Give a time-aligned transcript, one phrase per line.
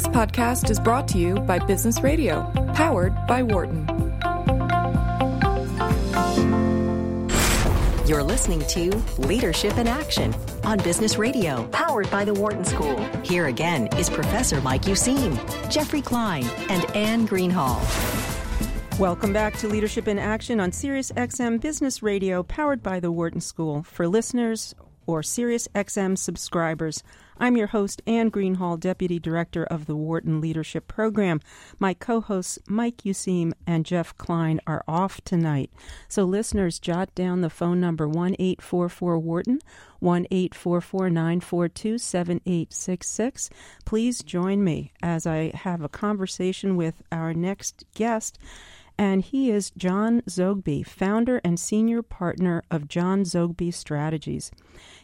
[0.00, 3.86] This podcast is brought to you by Business Radio, powered by Wharton.
[8.06, 10.34] You're listening to Leadership in Action
[10.64, 12.98] on Business Radio, powered by the Wharton School.
[13.22, 15.36] Here again is Professor Mike Useem,
[15.70, 17.78] Jeffrey Klein, and Anne Greenhall.
[18.98, 23.42] Welcome back to Leadership in Action on Sirius XM Business Radio, powered by the Wharton
[23.42, 23.82] School.
[23.82, 24.74] For listeners
[25.10, 27.02] or Sirius XM subscribers,
[27.42, 31.40] I'm your host, Anne Greenhall, Deputy Director of the Wharton Leadership Program.
[31.78, 35.70] My co hosts, Mike Useem and Jeff Klein, are off tonight.
[36.06, 39.60] So, listeners, jot down the phone number 1 844 Wharton,
[40.00, 43.50] 1 844 942 7866.
[43.86, 48.38] Please join me as I have a conversation with our next guest
[49.00, 54.50] and he is John Zogby, founder and senior partner of John Zogby Strategies.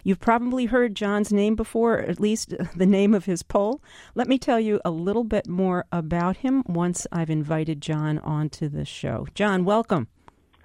[0.05, 3.83] You've probably heard John's name before, at least the name of his poll.
[4.15, 8.69] Let me tell you a little bit more about him once I've invited John onto
[8.69, 9.29] the show.
[9.35, 10.09] John, welcome.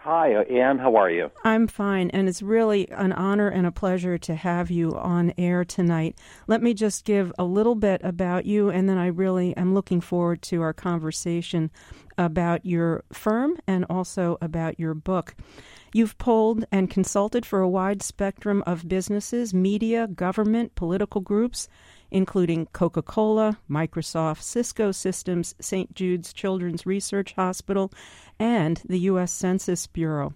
[0.04, 0.80] Hi, Anne.
[0.80, 1.30] How are you?
[1.44, 5.64] I'm fine, and it's really an honor and a pleasure to have you on air
[5.64, 6.18] tonight.
[6.48, 10.02] Let me just give a little bit about you, and then I really am looking
[10.02, 11.70] forward to our conversation
[12.18, 15.36] about your firm and also about your book.
[15.94, 21.70] You've polled and consulted for a wide spectrum of businesses, media, government, political groups,
[22.12, 25.94] including Coca Cola, Microsoft, Cisco Systems, St.
[25.96, 27.92] Jude's Children's Research Hospital,
[28.40, 29.32] and the U.S.
[29.32, 30.34] Census Bureau.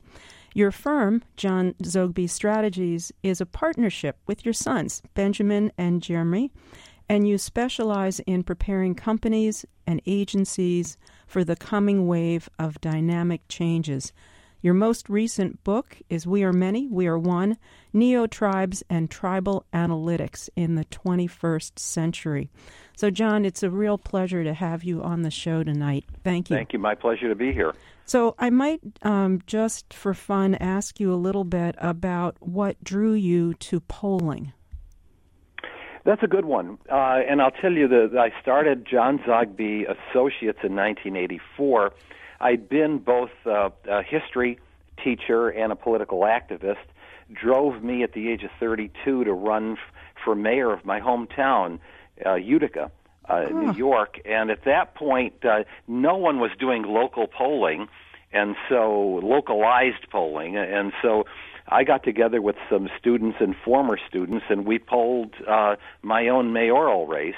[0.54, 6.50] Your firm, John Zogby Strategies, is a partnership with your sons, Benjamin and Jeremy,
[7.10, 14.14] and you specialize in preparing companies and agencies for the coming wave of dynamic changes.
[14.66, 17.60] Your most recent book is We Are Many, We Are One
[17.94, 22.50] Neo Tribes and Tribal Analytics in the 21st Century.
[22.98, 26.06] So, John, it's a real pleasure to have you on the show tonight.
[26.24, 26.56] Thank you.
[26.56, 26.80] Thank you.
[26.80, 27.76] My pleasure to be here.
[28.06, 33.14] So, I might um, just for fun ask you a little bit about what drew
[33.14, 34.52] you to polling.
[36.06, 36.80] That's a good one.
[36.92, 41.94] Uh, and I'll tell you that I started John Zogby Associates in 1984
[42.40, 44.60] I'd been both uh, a history
[45.04, 46.86] teacher and a political activist,
[47.34, 49.78] drove me at the age of 32 to run f-
[50.24, 51.80] for mayor of my hometown,
[52.26, 52.92] uh, Utica,
[53.28, 54.20] uh, New York.
[54.26, 57.88] And at that point, uh, no one was doing local polling,
[58.32, 60.58] and so localized polling.
[60.58, 61.26] And so
[61.68, 66.54] I got together with some students and former students, and we polled uh, my own
[66.54, 67.36] mayoral race.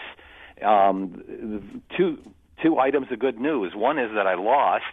[0.62, 2.20] Um, two
[2.62, 3.74] two items of good news.
[3.76, 4.86] One is that I lost,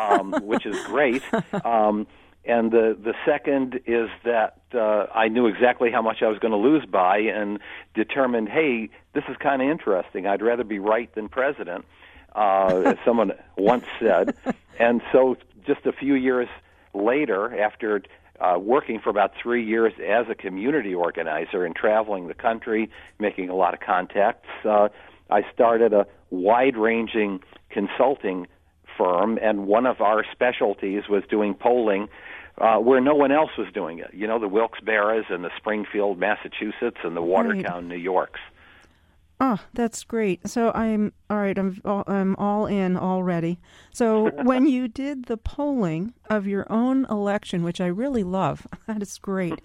[0.00, 1.22] um, which is great.
[1.64, 2.06] Um,
[2.44, 6.50] and the the second is that uh, I knew exactly how much I was going
[6.52, 7.60] to lose by, and
[7.94, 10.26] determined, hey, this is kind of interesting.
[10.26, 11.84] I'd rather be right than president,
[12.34, 14.34] uh, as someone once said.
[14.78, 16.48] And so, just a few years
[16.94, 18.02] later, after
[18.40, 22.90] uh, working for about three years as a community organizer and traveling the country,
[23.20, 24.88] making a lot of contacts, uh,
[25.32, 28.46] I started a wide ranging consulting
[28.96, 32.08] firm, and one of our specialties was doing polling
[32.58, 34.10] uh, where no one else was doing it.
[34.12, 37.84] You know, the Wilkes-Barres and the Springfield, Massachusetts, and the Watertown, right.
[37.84, 38.40] New Yorks.
[39.40, 40.46] Oh, that's great.
[40.48, 41.58] So I'm all right.
[41.58, 43.58] I'm all, I'm all in already.
[43.92, 49.02] So when you did the polling of your own election, which I really love, that
[49.02, 49.60] is great.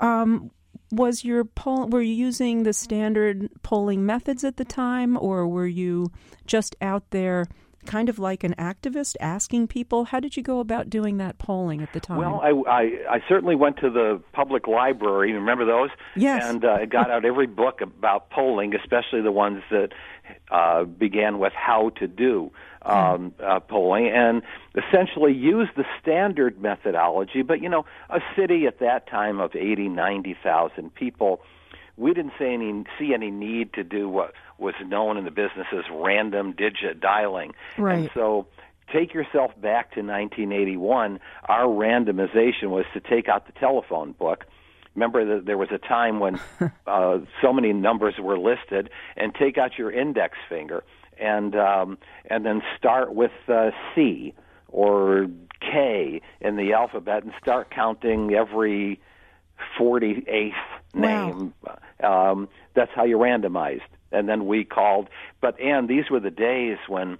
[0.00, 0.50] Um,
[0.90, 5.66] was your poll were you using the standard polling methods at the time or were
[5.66, 6.10] you
[6.46, 7.46] just out there
[7.86, 11.82] kind of like an activist asking people how did you go about doing that polling
[11.82, 12.18] at the time?
[12.18, 12.82] Well i i,
[13.16, 15.32] I certainly went to the public library.
[15.32, 15.90] Remember those?
[16.16, 16.44] Yes.
[16.44, 19.90] And uh, got out every book about polling especially the ones that
[20.50, 22.50] uh, began with how to do
[22.82, 24.42] um, uh, polling and
[24.74, 27.42] essentially use the standard methodology.
[27.42, 31.40] But you know, a city at that time of 80, 90,000 people,
[31.96, 35.66] we didn't see any see any need to do what was known in the business
[35.72, 37.52] as random digit dialing.
[37.76, 37.98] Right.
[37.98, 38.46] And so
[38.92, 41.20] take yourself back to 1981.
[41.48, 44.44] Our randomization was to take out the telephone book.
[44.94, 46.40] Remember that there was a time when
[46.86, 50.82] uh, so many numbers were listed, and take out your index finger
[51.20, 54.34] and um, and then start with uh, C
[54.68, 55.26] or
[55.60, 59.00] K in the alphabet and start counting every
[59.78, 60.52] 48th
[60.94, 61.54] name.
[61.62, 62.32] Wow.
[62.32, 63.80] Um, that's how you randomized.
[64.12, 65.08] And then we called.
[65.40, 67.18] But, and these were the days when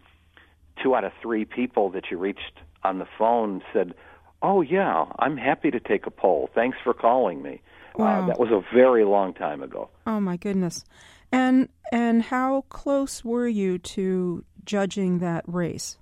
[0.82, 3.94] two out of three people that you reached on the phone said,
[4.40, 6.48] Oh, yeah, I'm happy to take a poll.
[6.54, 7.60] Thanks for calling me.
[7.98, 8.22] Uh, wow.
[8.22, 9.90] Uh, that was a very long time ago.
[10.06, 10.84] Oh, my goodness.
[11.32, 15.98] And and how close were you to judging that race?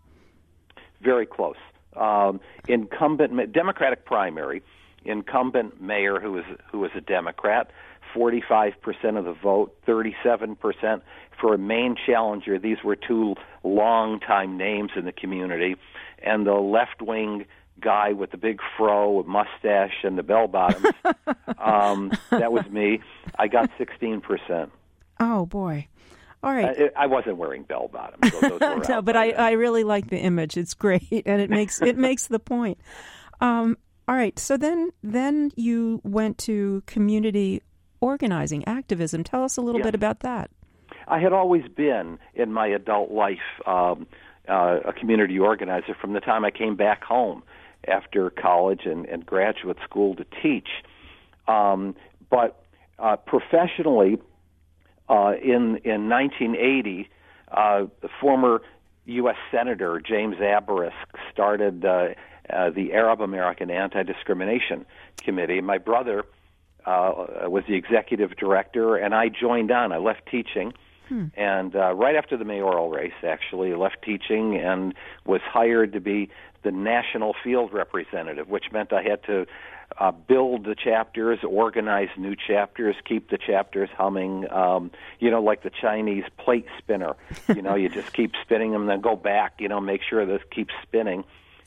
[1.00, 1.56] Very close.
[1.96, 4.62] Um, incumbent Democratic primary,
[5.04, 7.70] incumbent mayor who was who was a Democrat,
[8.14, 8.74] 45%
[9.18, 11.02] of the vote, 37%
[11.40, 12.58] for a main challenger.
[12.58, 15.76] These were two long-time names in the community,
[16.22, 17.46] and the left-wing
[17.80, 20.86] guy with the big fro, a mustache, and the bell bottoms.
[21.58, 23.00] um, that was me.
[23.38, 24.70] I got 16%.
[25.20, 25.88] Oh boy.
[26.42, 26.92] All right.
[26.96, 28.32] I, I wasn't wearing bell bottoms.
[28.88, 30.56] No, but I, I really like the image.
[30.56, 32.78] It's great, and it makes it makes the point.
[33.40, 33.76] Um,
[34.06, 34.38] all right.
[34.38, 37.62] So then then you went to community
[38.00, 39.24] organizing, activism.
[39.24, 39.86] Tell us a little yes.
[39.86, 40.50] bit about that.
[41.08, 44.06] I had always been in my adult life um,
[44.48, 47.42] uh, a community organizer from the time I came back home
[47.88, 50.68] after college and, and graduate school to teach.
[51.48, 51.94] Um,
[52.30, 52.62] but
[52.98, 54.18] uh, professionally,
[55.08, 57.08] uh, in in 1980,
[57.50, 58.62] uh, the former
[59.06, 59.36] U.S.
[59.50, 60.92] Senator James Abourezk
[61.32, 62.08] started uh,
[62.50, 64.84] uh, the Arab American Anti-Discrimination
[65.18, 65.60] Committee.
[65.60, 66.24] My brother
[66.84, 69.92] uh, was the executive director, and I joined on.
[69.92, 70.72] I left teaching.
[71.08, 71.26] Hmm.
[71.36, 74.94] And uh, right after the mayoral race, actually, left teaching and
[75.24, 76.30] was hired to be
[76.62, 79.46] the national field representative, which meant I had to
[79.98, 84.50] uh, build the chapters, organize new chapters, keep the chapters humming.
[84.50, 87.14] Um, you know, like the Chinese plate spinner.
[87.48, 89.54] You know, you just keep spinning them, then go back.
[89.60, 91.24] You know, make sure this keeps spinning.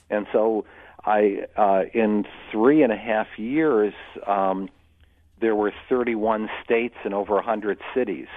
[0.08, 0.64] And so,
[1.04, 3.94] I uh, in three and a half years,
[4.26, 4.68] um,
[5.40, 8.28] there were 31 states and over 100 cities.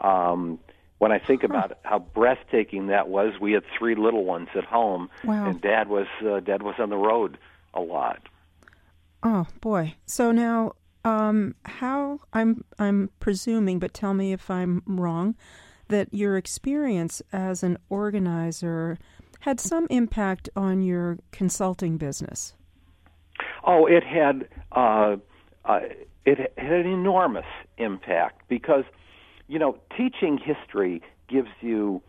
[0.00, 0.58] Um,
[0.98, 5.10] when I think about how breathtaking that was, we had three little ones at home,
[5.24, 5.46] wow.
[5.46, 7.36] and Dad was uh, Dad was on the road
[7.74, 8.22] a lot.
[9.22, 9.94] Oh boy!
[10.06, 10.72] So now,
[11.04, 15.36] um, how I'm I'm presuming, but tell me if I'm wrong,
[15.88, 18.98] that your experience as an organizer
[19.40, 22.54] had some impact on your consulting business.
[23.64, 25.16] Oh, it had uh,
[25.64, 25.80] uh,
[26.24, 27.46] it had an enormous
[27.78, 28.84] impact because
[29.48, 32.02] you know, teaching history gives you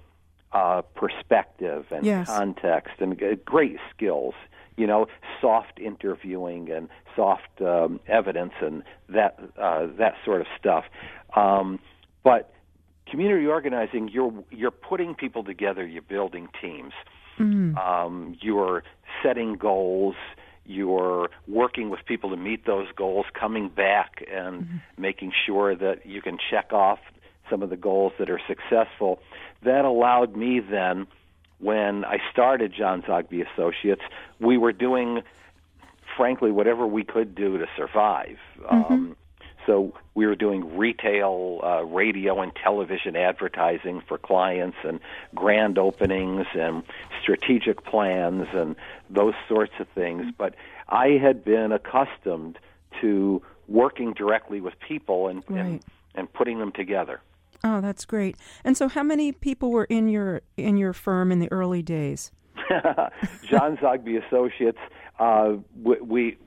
[0.51, 2.27] uh, perspective and yes.
[2.27, 4.33] context and great skills.
[4.77, 5.07] You know,
[5.41, 10.85] soft interviewing and soft um, evidence and that uh, that sort of stuff.
[11.35, 11.79] Um,
[12.23, 12.53] but
[13.09, 15.85] community organizing, you're you're putting people together.
[15.85, 16.93] You're building teams.
[17.39, 17.77] Mm-hmm.
[17.77, 18.83] Um, you're
[19.23, 20.15] setting goals
[20.67, 25.01] you're working with people to meet those goals, coming back and mm-hmm.
[25.01, 26.99] making sure that you can check off
[27.49, 29.19] some of the goals that are successful.
[29.63, 31.07] That allowed me then,
[31.59, 34.01] when I started John Zogby Associates,
[34.39, 35.23] we were doing,
[36.15, 38.37] frankly, whatever we could do to survive.
[38.61, 38.93] Mm-hmm.
[38.93, 39.15] Um,
[39.65, 45.01] so we were doing retail uh, radio and television advertising for clients and
[45.35, 46.83] grand openings and
[47.21, 48.77] strategic plans and
[49.09, 50.31] those sorts of things.
[50.37, 50.55] But
[50.87, 52.57] I had been accustomed
[53.01, 55.59] to working directly with people and, right.
[55.59, 55.83] and,
[56.15, 57.19] and putting them together.
[57.63, 58.37] Oh, that's great.
[58.63, 62.31] And so, how many people were in your in your firm in the early days?
[63.49, 64.79] John Zogby Associates.
[65.19, 66.37] Uh, we, we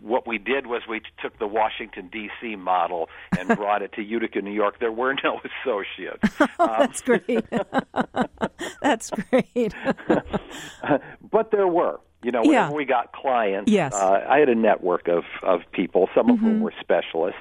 [0.00, 2.54] what we did was we took the Washington D.C.
[2.56, 3.08] model
[3.38, 4.78] and brought it to Utica, New York.
[4.78, 6.36] There were no associates.
[6.58, 7.46] oh, that's great.
[8.82, 9.74] that's great.
[11.30, 12.00] but there were.
[12.22, 12.70] You know, whenever yeah.
[12.70, 13.94] we got clients, yes.
[13.94, 16.10] uh, I had a network of of people.
[16.14, 16.46] Some of mm-hmm.
[16.46, 17.40] whom were specialists,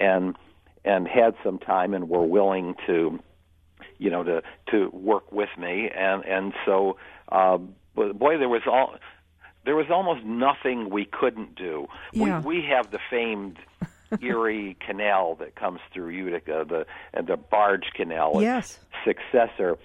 [0.00, 0.34] and
[0.86, 3.18] and had some time and were willing to
[3.98, 5.90] you know to to work with me.
[5.94, 6.96] And and so
[7.30, 7.58] uh
[7.94, 8.94] boy there was all
[9.64, 11.88] there was almost nothing we couldn't do.
[12.12, 12.40] Yeah.
[12.40, 13.58] we we have the famed
[14.22, 18.78] Erie Canal that comes through Utica the and the barge canal yes.
[19.04, 19.76] successor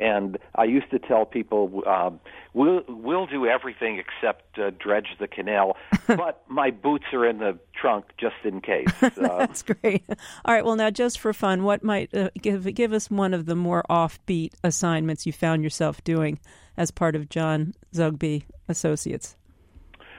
[0.00, 2.10] and I used to tell people, uh,
[2.54, 5.76] we'll we'll do everything except uh, dredge the canal,
[6.06, 8.88] but my boots are in the trunk just in case.
[9.20, 10.02] Uh, That's great.
[10.44, 10.64] All right.
[10.64, 13.84] Well, now just for fun, what might uh, give give us one of the more
[13.90, 16.38] offbeat assignments you found yourself doing
[16.76, 19.36] as part of John Zogby Associates?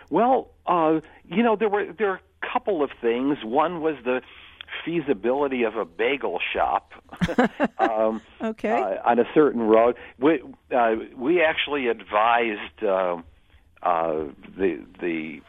[0.10, 3.38] Well, uh, you know, there were there are a couple of things.
[3.44, 4.22] One was the
[4.86, 6.92] feasibility of a bagel shop
[7.78, 8.70] um, okay.
[8.82, 9.96] uh, on a certain road.
[10.20, 10.42] We
[10.76, 13.18] uh, we actually advised uh,
[13.84, 14.26] uh,
[14.58, 15.42] the the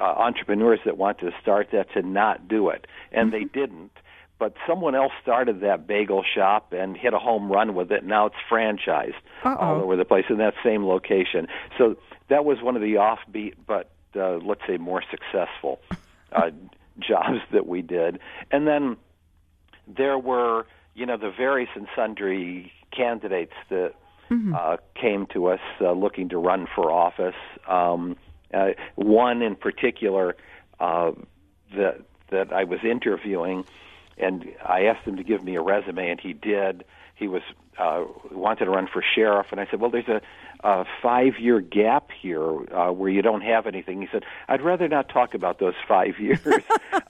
[0.00, 3.38] uh, entrepreneurs that want to start that to not do it, and mm-hmm.
[3.38, 3.92] they didn't.
[4.38, 8.04] But someone else started that bagel shop and hit a home run with it.
[8.04, 9.56] Now it's franchised Uh-oh.
[9.56, 11.48] all over the place in that same location.
[11.76, 11.96] So
[12.28, 15.80] that was one of the offbeat, but uh, let's say more successful
[16.32, 16.50] uh,
[17.00, 18.18] jobs that we did.
[18.50, 18.96] And then
[19.86, 20.66] there were
[20.98, 23.94] you know, the various and sundry candidates that
[24.30, 24.54] mm-hmm.
[24.54, 27.36] uh, came to us uh, looking to run for office.
[27.68, 28.16] Um,
[28.52, 30.36] uh, one in particular
[30.80, 31.12] uh,
[31.76, 32.00] that
[32.30, 33.64] that I was interviewing,
[34.18, 36.84] and I asked him to give me a resume, and he did.
[37.14, 37.42] He was
[37.78, 40.20] uh, wanted to run for sheriff, and I said, "Well, there's a,
[40.64, 45.08] a five-year gap here uh, where you don't have anything." He said, "I'd rather not
[45.08, 46.40] talk about those five years."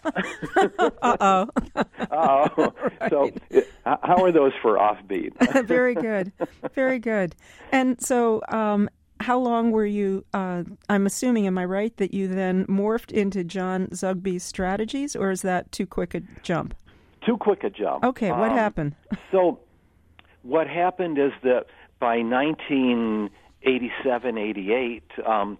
[0.04, 1.48] uh oh.
[2.10, 2.72] oh.
[3.08, 3.30] So,
[3.86, 5.32] uh, how are those for offbeat?
[5.66, 6.32] Very good,
[6.74, 7.34] very good.
[7.72, 8.88] And so, um,
[9.20, 10.24] how long were you?
[10.32, 15.30] Uh, I'm assuming, am I right, that you then morphed into John Zogby's strategies, or
[15.30, 16.74] is that too quick a jump?
[17.26, 18.04] Too quick a jump.
[18.04, 18.94] Okay, what um, happened?
[19.32, 19.60] so,
[20.42, 21.66] what happened is that
[21.98, 25.58] by 1987, 88, um,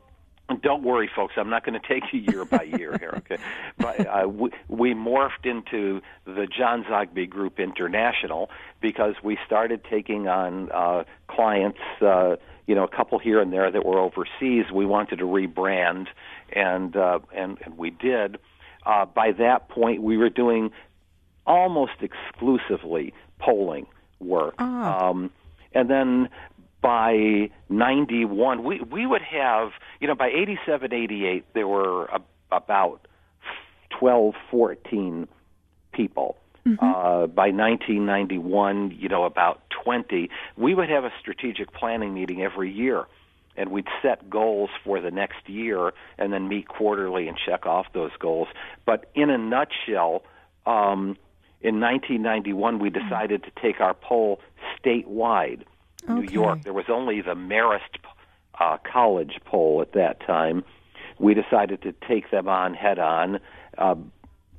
[0.63, 1.35] don't worry, folks.
[1.37, 3.39] I'm not going to take you year by year here, okay?
[3.77, 10.29] But uh, we, we morphed into the John Zogby Group International because we started taking
[10.29, 11.79] on uh, clients.
[12.01, 14.71] Uh, you know, a couple here and there that were overseas.
[14.71, 16.09] We wanted to rebrand,
[16.53, 18.37] and uh, and and we did.
[18.85, 20.71] Uh, by that point, we were doing
[21.47, 23.87] almost exclusively polling
[24.21, 24.55] work.
[24.59, 25.09] Ah.
[25.09, 25.31] Um,
[25.79, 26.29] and then
[26.83, 29.71] by 91, we, we would have,
[30.01, 32.21] you know, by 87, 88, there were a,
[32.51, 33.07] about
[34.01, 35.29] 12, 14
[35.93, 36.37] people.
[36.67, 36.85] Mm-hmm.
[36.85, 42.73] Uh, by 1991, you know, about 20, we would have a strategic planning meeting every
[42.73, 43.05] year.
[43.57, 47.87] And we'd set goals for the next year and then meet quarterly and check off
[47.93, 48.49] those goals.
[48.85, 50.25] But in a nutshell,
[50.67, 51.17] um,
[51.61, 54.41] in 1991, we decided to take our poll
[54.79, 55.63] statewide.
[56.05, 56.15] Okay.
[56.15, 57.99] New York, there was only the Marist
[58.61, 60.65] uh, College poll at that time.
[61.19, 63.41] We decided to take them on head on.
[63.77, 63.97] Uh,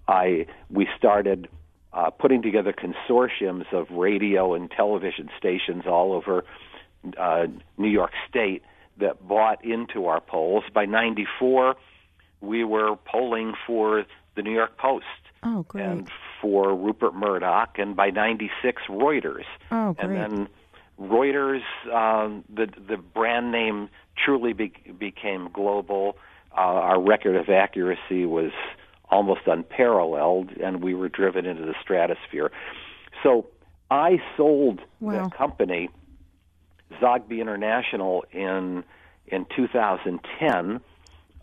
[0.08, 1.48] I we started
[1.94, 6.44] uh, putting together consortiums of radio and television stations all over
[7.18, 8.64] uh, New York State
[8.98, 10.66] that bought into our polls.
[10.74, 11.76] By '94,
[12.42, 14.04] we were polling for
[14.36, 15.06] the New York Post
[15.44, 15.86] Oh, great.
[15.86, 19.46] And for Rupert Murdoch, and by '96, Reuters.
[19.72, 19.96] Oh.
[20.00, 20.48] And then
[21.00, 21.62] Reuters,
[21.94, 23.90] um, the the brand name
[24.24, 26.18] truly be, became global.
[26.52, 28.52] Uh, our record of accuracy was
[29.10, 32.52] almost unparalleled, and we were driven into the stratosphere.
[33.24, 33.48] So
[33.90, 35.26] I sold wow.
[35.26, 35.90] the company,
[37.02, 38.84] Zogby International, in
[39.28, 40.82] in 2010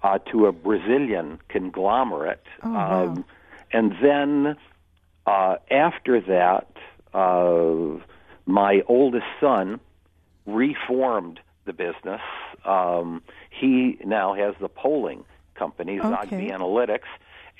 [0.03, 2.45] uh, to a Brazilian conglomerate.
[2.63, 3.05] Oh, wow.
[3.05, 3.25] um,
[3.73, 4.57] and then
[5.27, 6.69] uh, after that,
[7.13, 7.99] uh,
[8.47, 9.81] my oldest son
[10.47, 12.21] reformed the business.
[12.65, 16.09] Um, he now has the polling company, okay.
[16.09, 17.09] Zogby Analytics,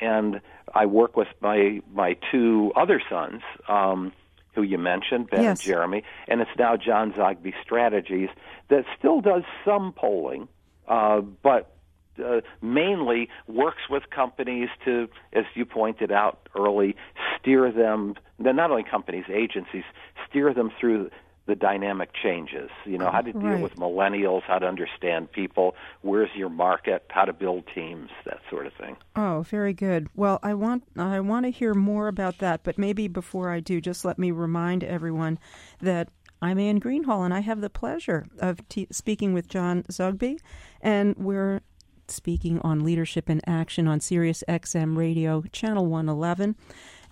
[0.01, 0.41] and
[0.73, 4.13] I work with my my two other sons, um,
[4.55, 5.59] who you mentioned, Ben yes.
[5.59, 8.29] and Jeremy, and it's now John Zogby Strategies
[8.69, 10.49] that still does some polling,
[10.89, 11.76] uh, but
[12.25, 16.97] uh, mainly works with companies to, as you pointed out early,
[17.39, 18.15] steer them.
[18.39, 19.85] Not only companies, agencies,
[20.29, 21.11] steer them through
[21.47, 22.71] the dynamic changes.
[22.85, 23.63] You know how to deal right.
[23.63, 28.67] with millennials, how to understand people, where's your market, how to build teams, that sort
[28.67, 28.97] of thing.
[29.15, 30.09] Oh, very good.
[30.17, 33.81] Well, I want I want to hear more about that, but maybe before I do,
[33.81, 35.39] just let me remind everyone
[35.81, 36.09] that
[36.43, 40.39] I'm Anne Greenhall, and I have the pleasure of t- speaking with John Zogby,
[40.83, 41.61] and we're
[42.11, 46.57] speaking on leadership in action on Sirius XM Radio, channel 111.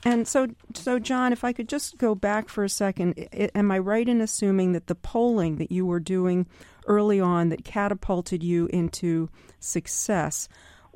[0.04, 3.14] And so, so John, if I could just go back for a second,
[3.54, 6.46] am I right in assuming that the polling that you were doing
[6.86, 10.48] early on that catapulted you into success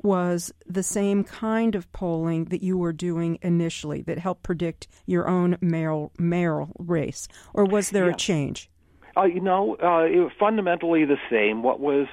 [0.03, 5.27] was the same kind of polling that you were doing initially that helped predict your
[5.27, 8.13] own mayoral, mayoral race, or was there yeah.
[8.13, 8.69] a change?
[9.17, 11.63] Uh, you know, uh, it was fundamentally the same.
[11.63, 12.07] What was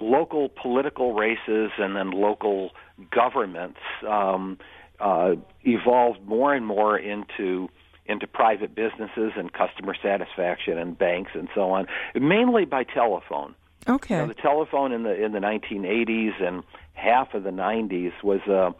[0.00, 2.70] local political races and then local
[3.10, 4.58] governments um,
[5.00, 7.68] uh, evolved more and more into
[8.08, 13.54] into private businesses and customer satisfaction and banks and so on, mainly by telephone.
[13.88, 14.14] Okay.
[14.14, 16.62] You know, the telephone in the in the 1980s and
[16.94, 18.74] half of the 90s was a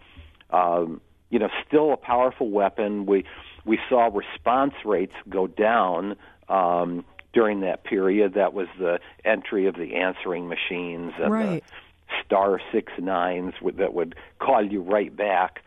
[0.52, 3.06] uh, um, you know still a powerful weapon.
[3.06, 3.25] We
[3.64, 6.16] we saw response rates go down.
[6.49, 7.04] Um,
[7.37, 8.33] during that period.
[8.33, 11.62] That was the entry of the answering machines and right.
[11.62, 15.62] the star six nines that would call you right back.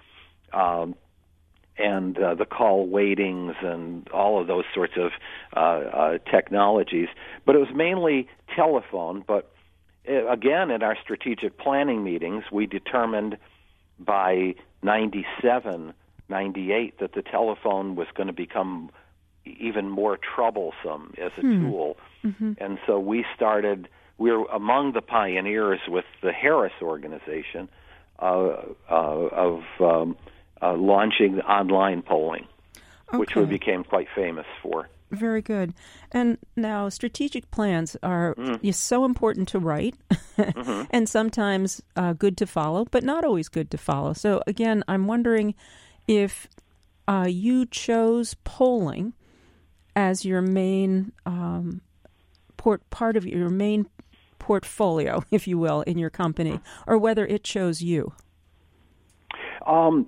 [0.52, 0.96] Um,
[1.78, 5.12] and uh, the call waitings and all of those sorts of
[5.56, 7.08] uh, uh, technologies.
[7.46, 9.24] But it was mainly telephone.
[9.26, 9.50] But
[10.10, 13.38] uh, again, in our strategic planning meetings, we determined
[13.98, 15.94] by 97,
[16.28, 18.90] 98 that the telephone was going to become
[19.46, 21.98] even more troublesome as a tool.
[22.60, 27.70] And so we started, we were among the pioneers with the Harris organization
[28.20, 28.58] uh,
[28.90, 30.18] uh, of um,
[30.62, 32.48] uh, launching online polling,
[33.14, 34.90] which we became quite famous for.
[35.12, 35.74] Very good.
[36.12, 39.96] And now, strategic plans are is so important to write,
[40.92, 44.14] and sometimes uh, good to follow, but not always good to follow.
[44.14, 45.56] So, again, I'm wondering
[46.08, 46.48] if
[47.08, 49.14] uh, you chose polling
[49.96, 51.82] as your main um,
[52.58, 53.88] port part of your main
[54.38, 58.14] portfolio, if you will, in your company, or whether it chose you.
[59.66, 60.08] Um,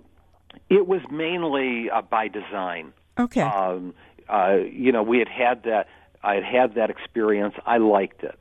[0.69, 2.93] it was mainly uh, by design.
[3.19, 3.41] Okay.
[3.41, 3.93] Um,
[4.29, 5.87] uh, you know, we had had that.
[6.23, 7.55] I had had that experience.
[7.65, 8.39] I liked it.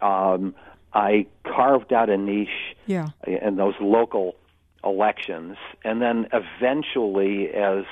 [0.00, 0.54] Um,
[0.92, 2.48] I carved out a niche
[2.86, 3.08] yeah.
[3.26, 4.34] in those local
[4.82, 7.84] elections, and then eventually, as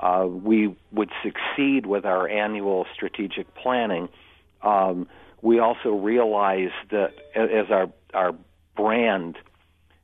[0.00, 4.08] uh, we would succeed with our annual strategic planning,
[4.62, 5.08] um,
[5.42, 8.34] we also realized that as our our
[8.76, 9.36] brand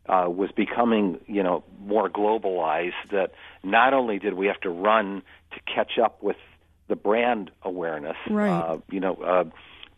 [0.07, 3.33] uh, was becoming, you know, more globalized, that
[3.63, 5.23] not only did we have to run
[5.53, 6.37] to catch up with
[6.89, 8.51] the brand awareness, Right.
[8.51, 9.45] uh, you know, uh,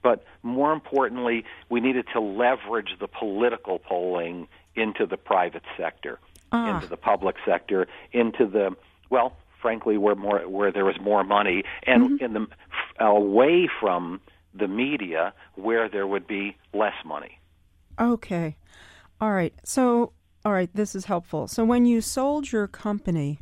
[0.02, 6.20] but more importantly, we needed to leverage the political polling into the private sector,
[6.52, 6.76] Ah.
[6.76, 8.76] into the public sector, into the
[9.10, 12.46] well, frankly, where more where there was more money, and in the
[12.98, 14.20] away from
[14.54, 17.38] the media where there would be less money.
[18.00, 18.56] Okay.
[19.20, 19.54] All right.
[19.64, 20.12] So,
[20.44, 21.46] all right, this is helpful.
[21.46, 23.40] So, when you sold your company,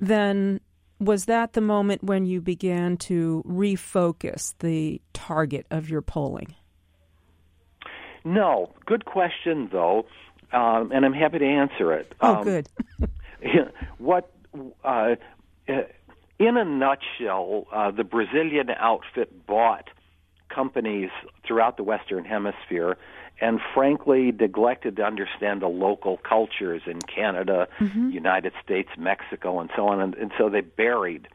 [0.00, 0.60] then
[1.00, 6.54] was that the moment when you began to refocus the target of your polling?
[8.24, 10.06] No, good question though,
[10.52, 12.12] um, and I'm happy to answer it.
[12.20, 12.68] Oh, Um, good.
[13.98, 14.30] what,
[14.84, 15.16] uh,
[15.68, 15.72] uh,
[16.38, 19.90] in a nutshell, uh, the Brazilian outfit bought
[20.48, 21.10] companies
[21.46, 22.96] throughout the Western Hemisphere
[23.40, 27.68] and frankly neglected to understand the local cultures in Canada,
[28.12, 30.00] United States, Mexico, and so on.
[30.00, 31.28] And, and so they buried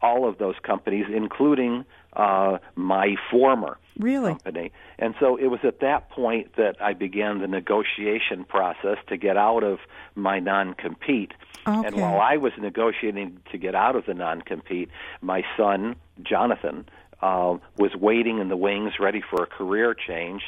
[0.00, 1.84] all of those companies, including
[2.14, 4.30] uh, my former Really?
[4.30, 4.72] company.
[4.98, 9.36] And so it was at that point that I began the negotiation process to get
[9.36, 9.78] out of
[10.14, 11.32] my non compete.
[11.66, 11.86] Okay.
[11.86, 16.86] And while I was negotiating to get out of the non compete, my son, Jonathan,
[17.20, 20.42] uh, was waiting in the wings, ready for a career change,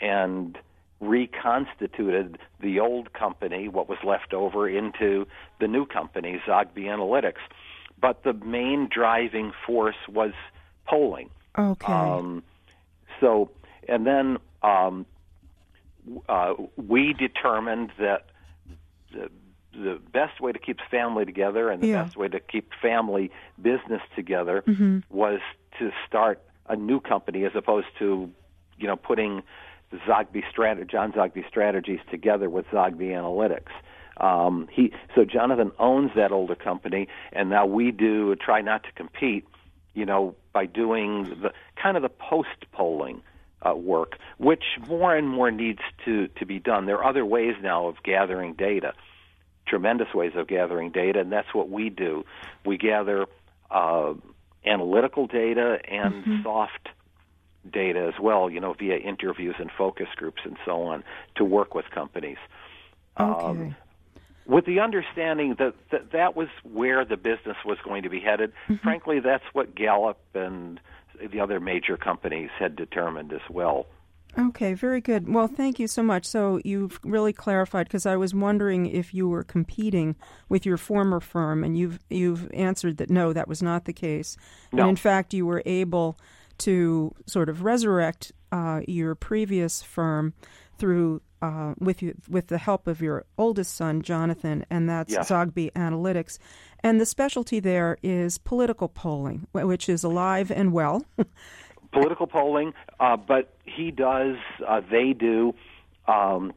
[0.00, 0.58] and
[1.00, 5.26] reconstituted the old company, what was left over, into
[5.60, 7.40] the new company, Zogby Analytics.
[8.00, 10.32] But the main driving force was
[10.86, 11.30] polling.
[11.58, 11.92] Okay.
[11.92, 12.42] Um,
[13.20, 13.50] so,
[13.88, 15.06] and then um,
[16.28, 18.26] uh, we determined that
[19.12, 19.30] the,
[19.72, 22.04] the best way to keep family together and the Yeah.
[22.04, 25.00] best way to keep family business together Mm-hmm.
[25.10, 25.40] was
[25.78, 28.30] to start a new company as opposed to,
[28.78, 29.42] you know, putting
[30.06, 30.42] Zogby
[30.88, 33.72] John Zogby strategies together with Zogby Analytics.
[34.18, 38.92] Um, he so Jonathan owns that older company, and now we do try not to
[38.92, 39.46] compete
[39.94, 43.22] you know, by doing the kind of the post polling
[43.62, 46.86] uh, work, which more and more needs to, to be done.
[46.86, 48.94] There are other ways now of gathering data,
[49.66, 52.24] tremendous ways of gathering data, and that's what we do.
[52.64, 53.26] We gather
[53.70, 54.14] uh,
[54.64, 56.88] analytical data and soft
[57.70, 61.04] data as well, you know, via interviews and focus groups and so on
[61.36, 62.38] to work with companies
[63.18, 63.74] okay.
[64.46, 68.52] With the understanding that, that that was where the business was going to be headed.
[68.82, 70.80] Frankly, that's what Gallup and
[71.32, 73.86] the other major companies had determined as well.
[74.38, 75.32] Okay, very good.
[75.32, 76.24] Well, thank you so much.
[76.24, 80.14] So you've really clarified because I was wondering if you were competing
[80.48, 84.36] with your former firm, and you've you've answered that no, that was not the case.
[84.72, 84.82] No.
[84.82, 86.16] And in fact, you were able
[86.58, 90.34] to sort of resurrect uh, your previous firm
[90.78, 95.14] through uh, with you with the help of your oldest son, Jonathan, and that's.
[95.30, 96.38] Zogby Analytics.
[96.82, 101.04] And the specialty there is political polling, which is alive and well.
[101.92, 105.54] Political polling, uh, but he does, uh, they do.
[106.06, 106.52] Um,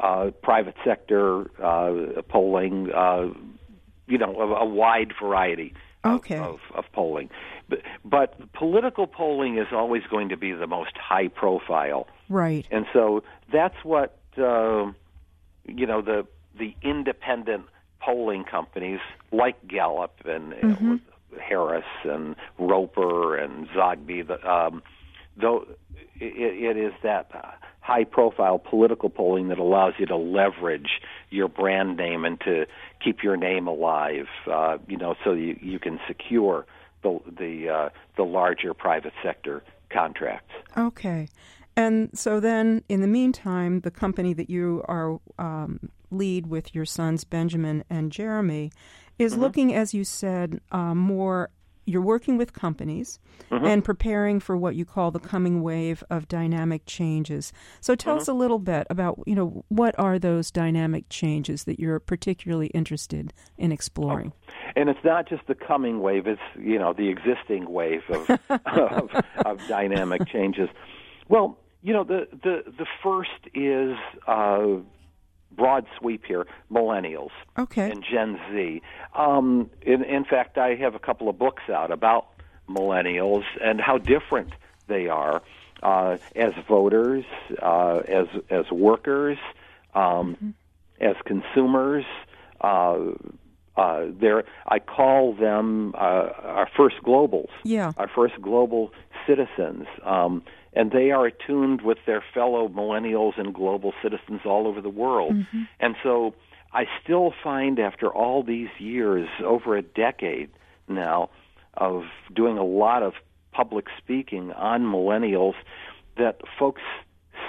[0.00, 3.26] uh, private sector uh, polling, uh,
[4.06, 6.38] you know, a, a wide variety of, Okay.
[6.38, 7.30] of, of polling.
[7.68, 12.06] But, but political polling is always going to be the most high profile.
[12.28, 12.66] Right.
[12.70, 14.92] And so that's what uh,
[15.66, 16.26] you know the
[16.58, 17.66] the independent
[18.00, 19.00] polling companies
[19.32, 24.26] like Gallup and uh, Harris and Roper and Zogby.
[24.26, 24.82] The, um,
[25.36, 25.66] though
[26.20, 31.48] it, it is that uh, high profile political polling that allows you to leverage your
[31.48, 32.66] brand name and to
[33.02, 34.26] keep your name alive.
[34.50, 36.66] Uh, you know, so you you can secure
[37.02, 40.54] the the uh, the larger private sector contracts.
[40.76, 41.28] Okay.
[41.78, 46.84] And so then, in the meantime, the company that you are um, lead with your
[46.84, 48.72] sons Benjamin and Jeremy
[49.16, 49.42] is mm-hmm.
[49.42, 51.50] looking, as you said, uh, more.
[51.84, 53.64] You're working with companies mm-hmm.
[53.64, 57.50] and preparing for what you call the coming wave of dynamic changes.
[57.80, 58.22] So tell mm-hmm.
[58.22, 62.66] us a little bit about, you know, what are those dynamic changes that you're particularly
[62.74, 64.32] interested in exploring?
[64.34, 64.52] Oh.
[64.76, 68.30] And it's not just the coming wave; it's you know the existing wave of,
[68.66, 69.10] of,
[69.46, 70.68] of dynamic changes.
[71.28, 74.76] Well, you know, the the the first is uh,
[75.52, 77.90] broad sweep here: millennials okay.
[77.90, 78.82] and Gen Z.
[79.14, 82.28] Um, in, in fact, I have a couple of books out about
[82.68, 84.52] millennials and how different
[84.88, 85.42] they are
[85.82, 87.24] uh, as voters,
[87.62, 89.38] uh, as as workers,
[89.94, 90.50] um, mm-hmm.
[91.00, 92.04] as consumers.
[92.60, 93.12] Uh,
[93.76, 97.92] uh, there, I call them uh, our first globals, yeah.
[97.96, 98.92] our first global
[99.24, 99.86] citizens.
[100.02, 100.42] Um,
[100.78, 105.34] and they are attuned with their fellow millennials and global citizens all over the world.
[105.34, 105.62] Mm-hmm.
[105.80, 106.36] And so
[106.72, 110.50] I still find after all these years, over a decade
[110.86, 111.30] now,
[111.74, 113.14] of doing a lot of
[113.50, 115.54] public speaking on millennials,
[116.16, 116.82] that folks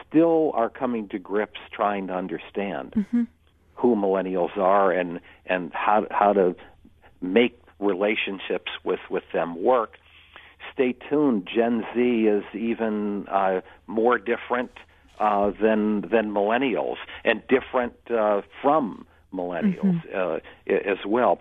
[0.08, 3.24] still are coming to grips trying to understand mm-hmm.
[3.76, 6.56] who millennials are and, and how, how to
[7.22, 9.98] make relationships with, with them work
[10.80, 11.48] stay tuned.
[11.54, 14.72] Gen Z is even uh, more different
[15.20, 20.40] uh, than than millennials, and different uh, from millennials mm-hmm.
[20.40, 21.40] uh, as well.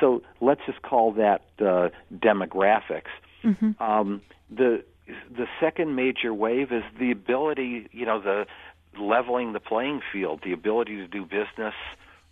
[0.00, 3.12] So let's just call that uh, demographics.
[3.44, 3.82] Mm-hmm.
[3.82, 8.46] Um, the the second major wave is the ability, you know, the
[8.98, 11.74] leveling the playing field, the ability to do business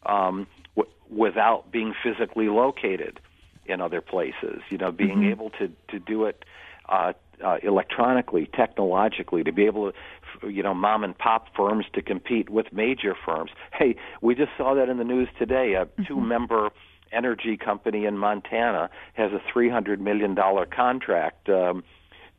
[0.06, 3.20] um, w- without being physically located
[3.68, 4.60] in other places.
[4.70, 5.30] You know, being mm-hmm.
[5.30, 6.44] able to to do it
[6.88, 7.12] uh,
[7.44, 9.92] uh, electronically, technologically, to be able
[10.40, 13.50] to, you know, mom and pop firms to compete with major firms.
[13.72, 15.74] Hey, we just saw that in the news today.
[15.74, 16.04] A mm-hmm.
[16.04, 16.70] two-member
[17.12, 21.84] energy company in Montana has a three hundred million dollar contract um,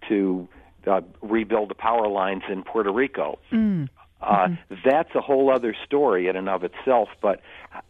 [0.08, 0.48] to
[0.86, 3.40] uh, rebuild the power lines in Puerto Rico.
[3.52, 3.90] Mm.
[4.22, 4.76] Uh, mm-hmm.
[4.84, 7.42] That's a whole other story in and of itself, but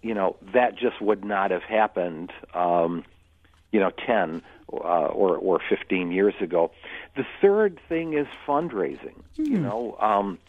[0.01, 2.31] you know that just would not have happened.
[2.53, 3.05] Um,
[3.71, 6.71] you know, 10 uh, or, or 15 years ago.
[7.15, 9.15] The third thing is fundraising.
[9.37, 9.47] Mm.
[9.47, 9.63] You hmm.
[9.63, 10.39] know, um,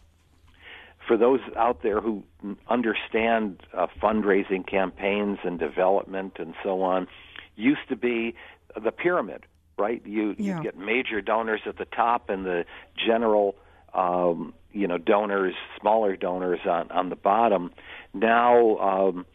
[1.07, 2.22] for those out there who
[2.68, 7.09] understand uh, fundraising campaigns and development and so on,
[7.57, 8.35] used to be
[8.81, 9.46] the pyramid,
[9.78, 10.02] right?
[10.07, 10.59] You, yeah.
[10.59, 13.57] you get major donors at the top and the general,
[13.94, 17.72] um, you know, donors, smaller donors on on the bottom.
[18.12, 19.26] Now, um,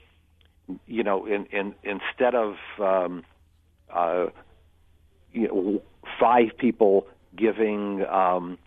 [0.85, 3.23] you know, in, in instead of um,
[3.93, 4.27] uh,
[5.31, 5.81] you know,
[6.19, 8.57] five people giving um,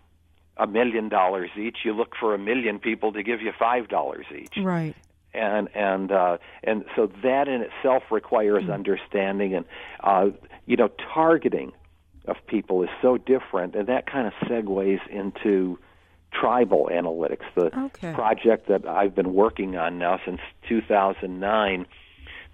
[0.56, 4.26] a million dollars each, you look for a million people to give you five dollars
[4.36, 4.56] each.
[4.56, 4.94] Right.
[5.34, 8.72] And and uh, and so that in itself requires mm-hmm.
[8.72, 9.64] understanding and
[10.02, 10.30] uh,
[10.64, 11.72] you know targeting
[12.26, 15.78] of people is so different, and that kind of segues into
[16.32, 18.12] tribal analytics, the okay.
[18.12, 21.86] project that I've been working on now since 2009,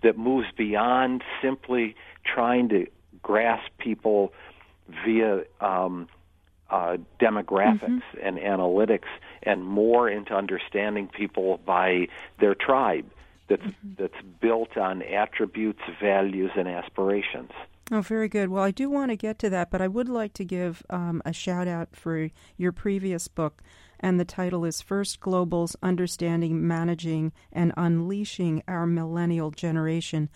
[0.02, 2.86] that moves beyond simply trying to
[3.22, 4.32] grasp people
[5.04, 6.08] via um,
[6.70, 8.18] uh, demographics mm-hmm.
[8.22, 9.08] and analytics,
[9.42, 12.08] and more into understanding people by
[12.40, 13.04] their tribe.
[13.48, 13.94] That's mm-hmm.
[13.98, 17.50] that's built on attributes, values, and aspirations.
[17.90, 18.48] Oh, very good.
[18.48, 21.20] Well, I do want to get to that, but I would like to give um,
[21.26, 23.62] a shout out for your previous book,
[24.00, 30.30] and the title is First Globals Understanding, Managing, and Unleashing Our Millennial Generation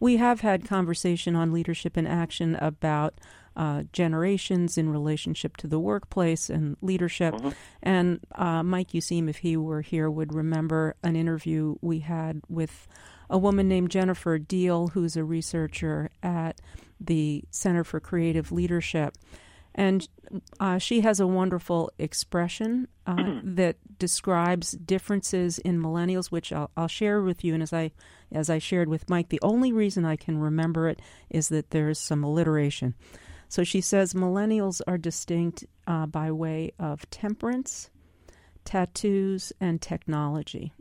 [0.00, 3.14] we have had conversation on leadership in action about
[3.56, 7.34] uh, generations in relationship to the workplace and leadership.
[7.34, 7.50] Mm-hmm.
[7.82, 12.88] And uh, Mike Useem, if he were here, would remember an interview we had with
[13.30, 16.60] a woman named Jennifer Deal, who's a researcher at
[17.00, 19.16] the Center for Creative Leadership.
[19.74, 20.08] And
[20.60, 23.54] uh, she has a wonderful expression uh, mm-hmm.
[23.56, 27.54] that describes differences in millennials, which I'll, I'll, share with you.
[27.54, 27.90] And as I
[28.32, 31.98] as I shared with Mike, the only reason I can remember it is that there's
[31.98, 32.94] some alliteration.
[33.48, 37.90] So she says millennials are distinct uh, by way of temperance,
[38.64, 40.72] tattoos, and technology.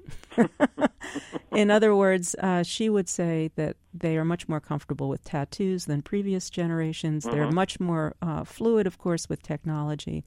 [1.52, 5.86] In other words, uh, she would say that they are much more comfortable with tattoos
[5.86, 7.24] than previous generations.
[7.24, 7.56] They're mm-hmm.
[7.56, 10.24] much more uh, fluid, of course, with technology.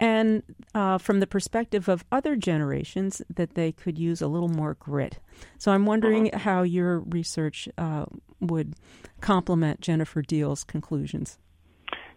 [0.00, 0.42] And
[0.74, 5.18] uh, from the perspective of other generations, that they could use a little more grit.
[5.58, 6.38] So I'm wondering uh-huh.
[6.38, 8.06] how your research uh,
[8.40, 8.74] would
[9.20, 11.38] complement Jennifer Deal's conclusions.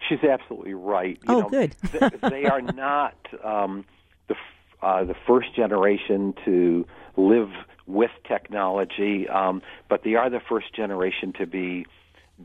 [0.07, 1.19] She's absolutely right.
[1.27, 1.75] You oh, know, good.
[2.21, 3.85] they are not um,
[4.27, 4.35] the
[4.81, 6.85] uh, the first generation to
[7.15, 7.49] live
[7.87, 11.85] with technology, um, but they are the first generation to be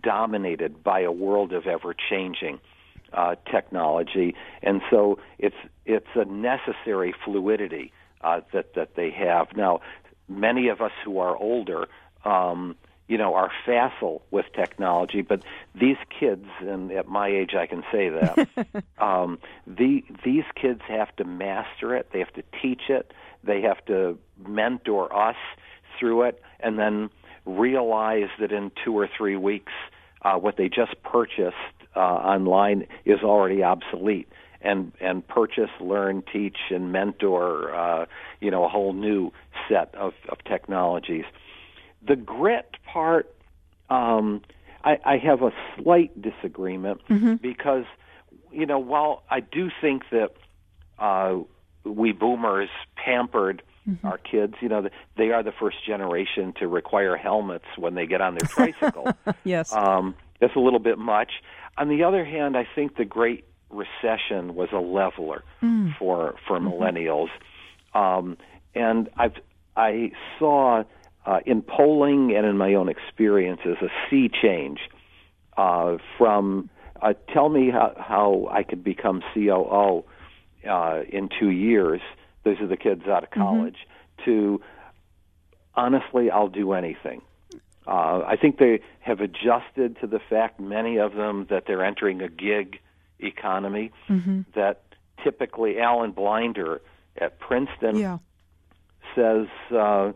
[0.01, 2.59] dominated by a world of ever changing
[3.13, 7.93] uh, technology, and so it's it's a necessary fluidity
[8.23, 9.81] uh, that that they have now.
[10.29, 11.89] Many of us who are older.
[12.25, 12.77] Um,
[13.09, 15.43] you know, are facile with technology, but
[15.75, 21.15] these kids, and at my age I can say that, um, the, these kids have
[21.17, 23.13] to master it, they have to teach it,
[23.45, 25.37] they have to mentor us
[25.99, 27.11] through it, and then
[27.45, 29.73] realize that in two or three weeks,
[30.23, 31.57] uh, what they just purchased
[31.97, 34.29] uh, online is already obsolete.
[34.65, 38.07] And and purchase, learn, teach, and mentor, uh,
[38.41, 39.33] you know, a whole new
[39.69, 41.25] set of, of technologies.
[42.07, 43.35] The grit part,
[43.89, 44.43] um,
[44.85, 47.35] I, I have a slight disagreement mm-hmm.
[47.35, 47.85] because,
[48.51, 50.33] you know, while I do think that
[50.99, 51.39] uh,
[51.85, 54.07] we boomers pampered mm-hmm.
[54.07, 58.21] our kids, you know, they are the first generation to require helmets when they get
[58.21, 59.13] on their tricycle.
[59.45, 59.73] yes.
[59.73, 61.33] Um, that's a little bit much.
[61.79, 65.97] On the other hand, I think the Great Recession was a leveler mm.
[65.97, 66.69] for for mm-hmm.
[66.69, 67.29] millennials,
[67.95, 68.37] um,
[68.75, 69.37] and I've
[69.77, 70.85] I saw
[71.27, 74.81] uh, in polling and in my own experiences a sea change
[75.57, 80.05] uh, from uh, tell me how, how I could become COO
[80.69, 82.01] uh, in two years.
[82.45, 83.41] Those are the kids out of mm-hmm.
[83.41, 83.75] college.
[83.75, 84.25] Mm-hmm.
[84.25, 84.61] To
[85.75, 87.23] honestly, I'll do anything.
[87.87, 92.23] Uh, I think they have adjusted to the fact, many of them, that they're entering
[92.23, 92.79] a gig
[93.19, 93.91] economy.
[94.09, 94.43] Mm-hmm.
[94.55, 94.83] That
[95.25, 96.81] typically, Alan Blinder
[97.17, 98.19] at Princeton yeah.
[99.17, 99.49] says.
[99.71, 100.13] Uh,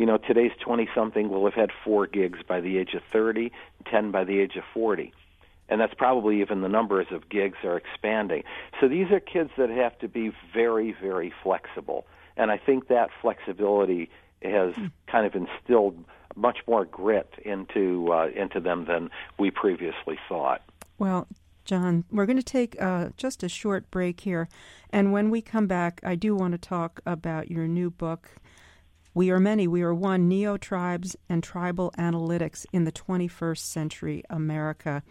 [0.00, 3.52] you know, today's 20 something will have had four gigs by the age of 30,
[3.84, 5.12] 10 by the age of 40.
[5.68, 8.44] And that's probably even the numbers of gigs are expanding.
[8.80, 12.06] So these are kids that have to be very, very flexible.
[12.38, 14.08] And I think that flexibility
[14.40, 14.72] has
[15.06, 16.02] kind of instilled
[16.34, 20.62] much more grit into uh, into them than we previously thought.
[20.98, 21.28] Well,
[21.66, 24.48] John, we're going to take uh, just a short break here,
[24.88, 28.30] and when we come back, I do want to talk about your new book,
[29.12, 34.22] we are many, we are one, neo tribes and tribal analytics in the 21st century
[34.30, 35.02] America.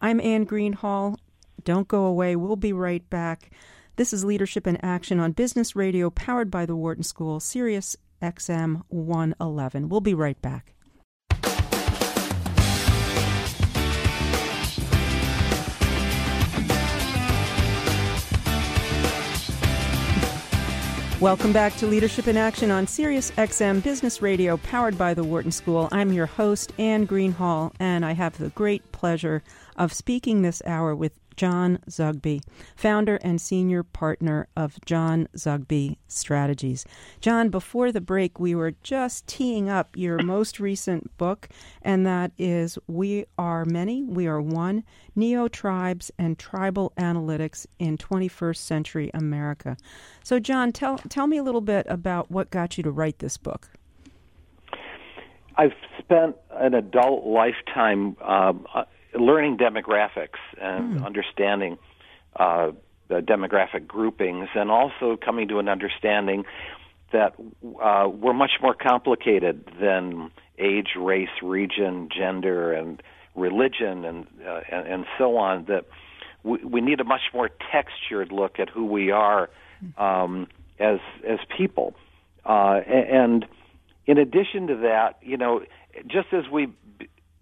[0.00, 1.18] I'm Anne Greenhall.
[1.64, 2.36] Don't go away.
[2.36, 3.50] We'll be right back.
[3.96, 8.82] This is Leadership in Action on Business Radio, powered by the Wharton School, Sirius XM
[8.88, 9.88] 111.
[9.88, 10.74] We'll be right back.
[21.20, 25.50] Welcome back to Leadership in Action on Sirius XM Business Radio, powered by the Wharton
[25.50, 25.88] School.
[25.90, 29.42] I'm your host, Anne Greenhall, and I have the great pleasure
[29.74, 32.42] of speaking this hour with John Zogby,
[32.74, 36.84] founder and senior partner of John Zogby Strategies.
[37.20, 41.48] John, before the break, we were just teeing up your most recent book,
[41.80, 44.82] and that is We Are Many, We Are One
[45.14, 49.76] Neo Tribes and Tribal Analytics in 21st Century America.
[50.24, 53.36] So, John, tell, tell me a little bit about what got you to write this
[53.36, 53.70] book.
[55.56, 58.66] I've spent an adult lifetime um,
[59.18, 61.04] learning demographics and mm.
[61.04, 61.78] understanding
[62.36, 62.72] uh,
[63.08, 66.44] the demographic groupings, and also coming to an understanding
[67.12, 67.34] that
[67.82, 73.02] uh, we're much more complicated than age, race, region, gender, and
[73.34, 75.64] religion, and uh, and, and so on.
[75.66, 75.86] That
[76.42, 79.48] we, we need a much more textured look at who we are
[79.96, 81.94] um, as as people,
[82.44, 83.46] uh, and
[84.06, 85.62] in addition to that, you know,
[86.06, 86.68] just as we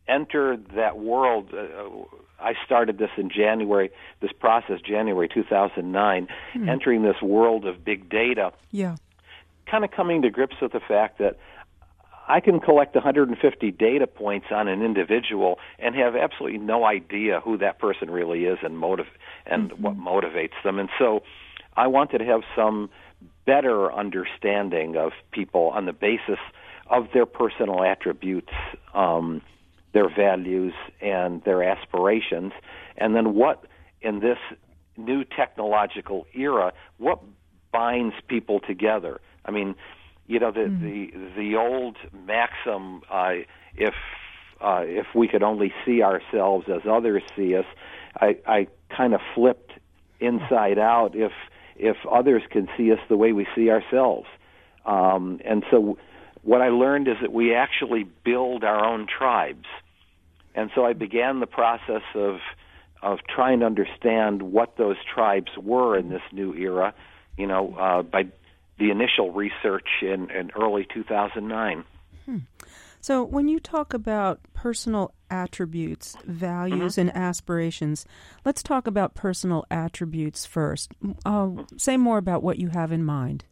[0.09, 1.53] enter that world.
[1.53, 3.91] Uh, I started this in January,
[4.21, 6.69] this process, January 2009, hmm.
[6.69, 8.53] entering this world of big data.
[8.71, 8.97] Yeah.
[9.71, 11.39] Kind of coming to grips with the fact that
[12.29, 17.57] I can collect 150 data points on an individual and have absolutely no idea who
[17.59, 19.07] that person really is and motive
[19.47, 19.83] and mm-hmm.
[19.83, 20.79] what motivates them.
[20.79, 21.23] And so
[21.77, 22.91] I wanted to have some
[23.45, 26.39] better understanding of people on the basis
[26.89, 28.53] of their personal attributes.
[28.93, 29.43] Um,
[29.97, 32.53] their values and their aspirations,
[32.99, 33.65] and then what
[34.03, 34.37] in this
[34.99, 37.21] new technological era, what
[37.73, 39.21] binds people together?
[39.47, 39.75] I mean,
[40.27, 40.81] you know, the mm.
[40.83, 43.37] the the old maxim, uh,
[43.75, 43.95] if
[44.61, 47.67] uh, if we could only see ourselves as others see us,
[48.21, 49.73] I, I kind of flipped
[50.21, 51.15] inside out.
[51.15, 51.33] If
[51.75, 54.27] if others can see us the way we see ourselves,
[54.85, 55.97] um, and so
[56.43, 59.67] what I learned is that we actually build our own tribes
[60.57, 62.39] And so I began the process of
[63.03, 66.95] of trying to understand what those tribes were in this new era,
[67.37, 68.25] you know, uh, by
[68.79, 71.85] the initial research in, in early 2009.
[72.25, 72.39] Hmm.
[73.01, 77.09] So, when you talk about personal attributes, values, mm-hmm.
[77.09, 78.07] and aspirations,
[78.45, 80.93] let's talk about personal attributes first.
[81.25, 83.45] Uh, say more about what you have in mind.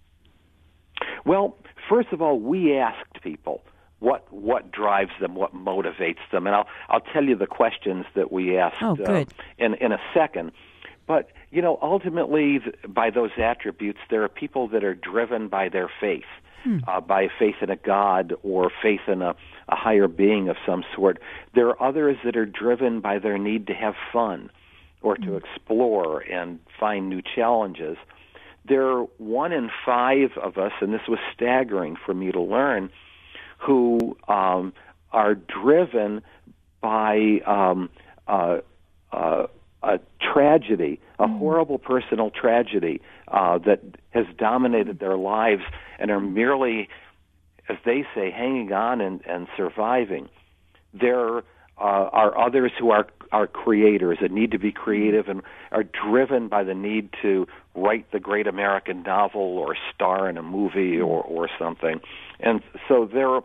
[1.24, 1.56] Well,
[1.88, 3.62] first of all, we asked people
[4.04, 8.30] what what drives them, what motivates them, and I'll I'll tell you the questions that
[8.30, 9.24] we asked oh, uh,
[9.58, 10.52] in in a second.
[11.06, 15.90] But you know, ultimately, by those attributes, there are people that are driven by their
[16.00, 16.30] faith,
[16.62, 16.78] hmm.
[16.86, 19.34] uh, by faith in a God or faith in a,
[19.70, 21.18] a higher being of some sort.
[21.54, 24.50] There are others that are driven by their need to have fun,
[25.00, 25.36] or to hmm.
[25.36, 27.96] explore and find new challenges.
[28.66, 32.90] There are one in five of us, and this was staggering for me to learn
[33.64, 34.72] who um,
[35.12, 36.22] are driven
[36.80, 37.88] by um,
[38.28, 38.58] uh,
[39.12, 39.46] uh,
[39.82, 41.38] a tragedy, a mm.
[41.38, 45.62] horrible personal tragedy uh, that has dominated their lives
[45.98, 46.88] and are merely,
[47.68, 50.28] as they say, hanging on and, and surviving.
[50.92, 51.40] There uh,
[51.78, 56.62] are others who are are creators that need to be creative and are driven by
[56.62, 61.48] the need to write the great American novel or star in a movie or or
[61.58, 62.00] something.
[62.38, 63.40] And so there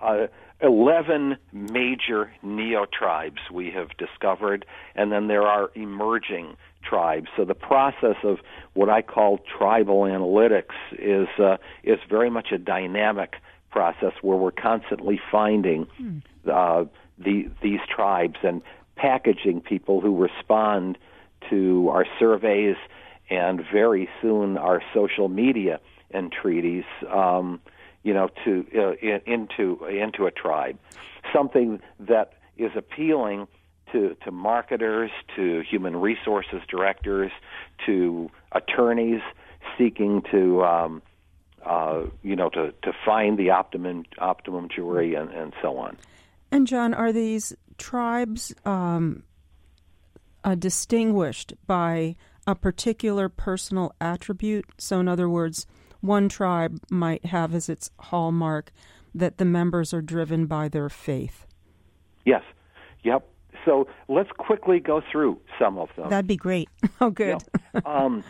[0.00, 0.26] uh,
[0.60, 4.64] 11 major neo tribes we have discovered,
[4.94, 7.28] and then there are emerging tribes.
[7.36, 8.38] So the process of
[8.74, 13.34] what I call tribal analytics is uh, is very much a dynamic
[13.70, 16.18] process where we're constantly finding hmm.
[16.50, 16.84] uh,
[17.18, 18.62] the, these tribes and
[18.96, 20.98] packaging people who respond
[21.50, 22.76] to our surveys
[23.30, 25.80] and very soon our social media
[26.12, 26.84] entreaties.
[27.10, 27.60] Um,
[28.02, 30.78] you know, to uh, in, into into a tribe,
[31.32, 33.46] something that is appealing
[33.92, 37.30] to to marketers, to human resources directors,
[37.86, 39.20] to attorneys
[39.78, 41.02] seeking to um,
[41.64, 45.96] uh, you know to to find the optimum optimum jury and, and so on.
[46.50, 49.22] And John, are these tribes um,
[50.44, 54.66] uh, distinguished by a particular personal attribute?
[54.76, 55.66] So, in other words
[56.02, 58.72] one tribe might have as its hallmark
[59.14, 61.46] that the members are driven by their faith.
[62.24, 62.42] Yes.
[63.04, 63.26] Yep.
[63.64, 66.10] So let's quickly go through some of them.
[66.10, 66.68] That'd be great.
[67.00, 67.42] Oh, good.
[67.84, 68.22] um,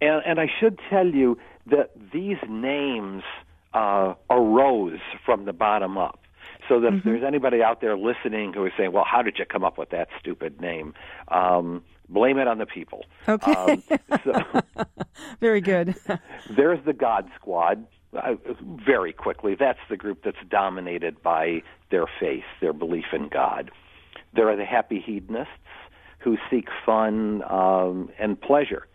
[0.00, 3.24] and, and, I should tell you that these names
[3.74, 6.20] uh, arose from the bottom up.
[6.68, 6.98] So that mm-hmm.
[6.98, 9.76] if there's anybody out there listening who is saying, "Well, how did you come up
[9.76, 10.94] with that stupid name?"
[11.26, 13.04] Um, blame it on the people.
[13.28, 13.52] Okay.
[13.52, 13.82] Um,
[14.24, 14.62] so,
[15.40, 15.94] Very good.
[16.50, 17.86] there's the God Squad.
[18.12, 18.34] Uh,
[18.84, 23.70] very quickly, that's the group that's dominated by their faith, their belief in God.
[24.34, 25.52] There are the happy hedonists
[26.18, 28.88] who seek fun um, and pleasure.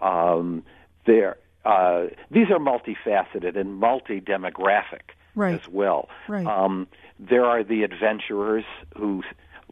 [0.00, 0.64] Um,
[1.06, 5.54] there, uh, these are multifaceted and multi-demographic right.
[5.54, 6.08] as well.
[6.28, 6.46] Right.
[6.46, 6.86] Um,
[7.18, 8.64] there are the adventurers
[8.96, 9.22] who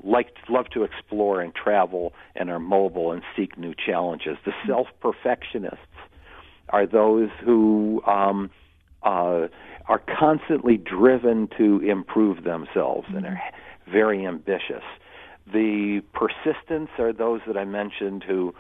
[0.05, 4.37] like love to explore and travel and are mobile and seek new challenges.
[4.45, 4.69] The mm-hmm.
[4.69, 5.79] self perfectionists
[6.69, 8.51] are those who um,
[9.03, 9.49] uh,
[9.87, 13.93] are constantly driven to improve themselves and are mm-hmm.
[13.93, 14.85] very ambitious.
[15.53, 18.55] The persistents are those that I mentioned who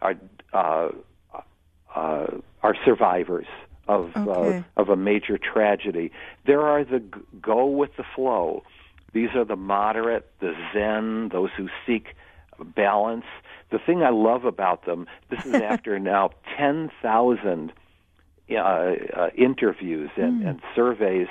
[0.00, 0.14] are
[0.52, 0.88] uh,
[1.94, 2.26] uh,
[2.62, 3.46] are survivors
[3.88, 4.64] of uh, okay.
[4.76, 6.12] of a major tragedy.
[6.46, 7.02] There are the
[7.40, 8.62] go with the flow
[9.12, 12.14] these are the moderate, the Zen, those who seek
[12.74, 13.24] balance.
[13.70, 17.72] The thing I love about them, this is after now 10,000
[18.50, 20.48] uh, uh, interviews and, mm.
[20.48, 21.28] and surveys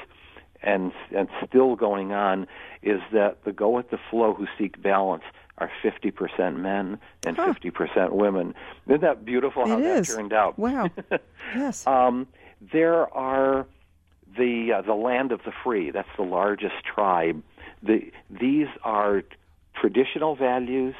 [0.62, 2.48] and, and still going on,
[2.82, 5.24] is that the go with the flow who seek balance
[5.60, 7.54] are 50% men and huh.
[7.54, 8.54] 50% women.
[8.88, 10.08] Isn't that beautiful how it that is.
[10.08, 10.58] turned out?
[10.58, 10.90] Wow.
[11.56, 11.86] yes.
[11.88, 12.28] Um,
[12.72, 13.66] there are
[14.38, 15.92] the uh, the land of the free.
[15.92, 17.42] That's the largest tribe
[17.82, 19.24] the, these are
[19.80, 20.96] traditional values,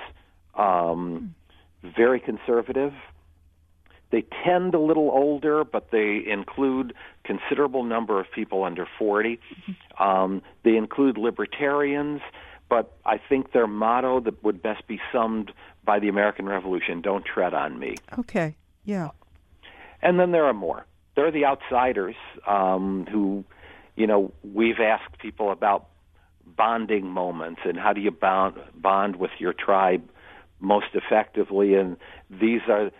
[0.56, 1.36] um,
[1.84, 2.94] very conservative.
[4.10, 9.40] They tend a little older, but they include considerable number of people under 40.
[10.00, 12.22] Um, they include libertarians,
[12.70, 15.52] but I think their motto that would best be summed
[15.84, 18.56] by the American Revolution: "Don't tread on me." Okay.
[18.86, 19.10] Yeah.
[20.02, 20.86] And then there are more.
[21.16, 22.16] There are the outsiders
[22.46, 23.44] um, who,
[23.96, 25.88] you know, we've asked people about
[26.56, 30.04] bonding moments and how do you bond bond with your tribe
[30.60, 31.98] most effectively and
[32.30, 32.92] these are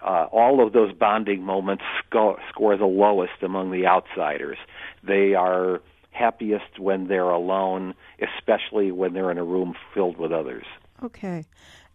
[0.00, 4.58] uh, all of those bonding moments score, score the lowest among the outsiders
[5.02, 5.80] they are
[6.18, 10.64] happiest when they're alone, especially when they're in a room filled with others.
[11.02, 11.44] Okay.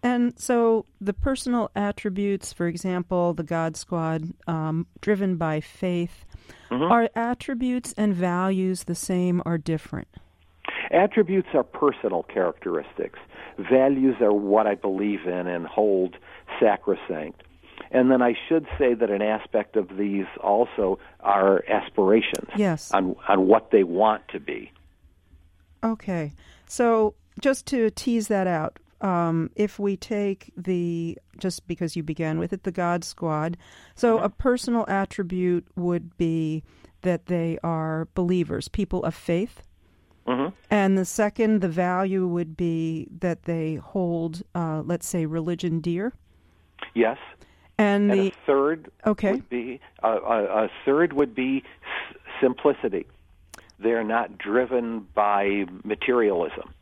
[0.01, 6.25] And so the personal attributes, for example, the God Squad, um, driven by faith,
[6.69, 6.91] mm-hmm.
[6.91, 10.07] are attributes and values the same or different?
[10.93, 13.19] Attributes are personal characteristics.
[13.57, 16.15] Values are what I believe in and hold
[16.59, 17.41] sacrosanct.
[17.91, 22.91] And then I should say that an aspect of these also are aspirations yes.
[22.93, 24.71] on, on what they want to be.
[25.83, 26.33] Okay.
[26.67, 32.39] So just to tease that out, um, if we take the, just because you began
[32.39, 33.57] with it, the God Squad,
[33.95, 34.25] so mm-hmm.
[34.25, 36.63] a personal attribute would be
[37.01, 39.61] that they are believers, people of faith.
[40.27, 40.55] Mm-hmm.
[40.69, 46.13] And the second, the value would be that they hold, uh, let's say, religion dear.
[46.93, 47.17] Yes.
[47.77, 49.31] And, and the a third okay.
[49.31, 51.63] would be uh, a, a third would be
[52.11, 53.05] s- simplicity.
[53.79, 56.73] They're not driven by materialism.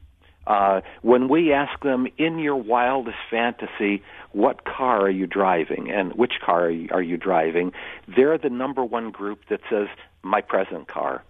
[0.46, 6.14] Uh, when we ask them in your wildest fantasy, what car are you driving and
[6.14, 7.72] which car are you, are you driving,
[8.16, 9.88] they're the number one group that says
[10.24, 11.24] my present car.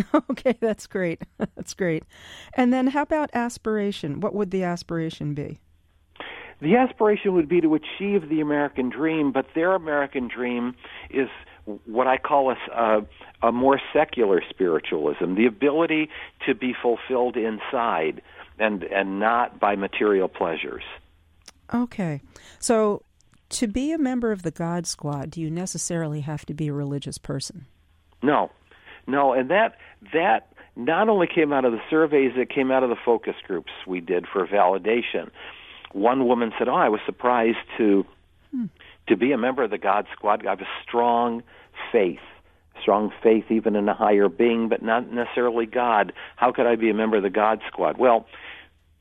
[0.30, 1.22] okay, that's great.
[1.56, 2.04] that's great.
[2.54, 4.20] And then how about aspiration?
[4.20, 5.60] What would the aspiration be?
[6.60, 10.76] The aspiration would be to achieve the American dream, but their American dream
[11.10, 11.28] is
[11.86, 16.08] what I call a, a, a more secular spiritualism, the ability
[16.46, 18.22] to be fulfilled inside
[18.58, 20.84] and and not by material pleasures.
[21.74, 22.20] Okay.
[22.58, 23.02] So
[23.50, 26.72] to be a member of the God Squad, do you necessarily have to be a
[26.72, 27.66] religious person?
[28.22, 28.50] No.
[29.06, 29.76] No, and that
[30.12, 33.70] that not only came out of the surveys, it came out of the focus groups
[33.86, 35.30] we did for validation
[35.94, 38.04] one woman said, "Oh, I was surprised to
[38.50, 38.66] hmm.
[39.08, 40.44] to be a member of the God Squad.
[40.46, 41.42] I have a strong
[41.90, 42.20] faith,
[42.80, 46.12] strong faith even in a higher being, but not necessarily God.
[46.36, 48.26] How could I be a member of the God Squad?" Well,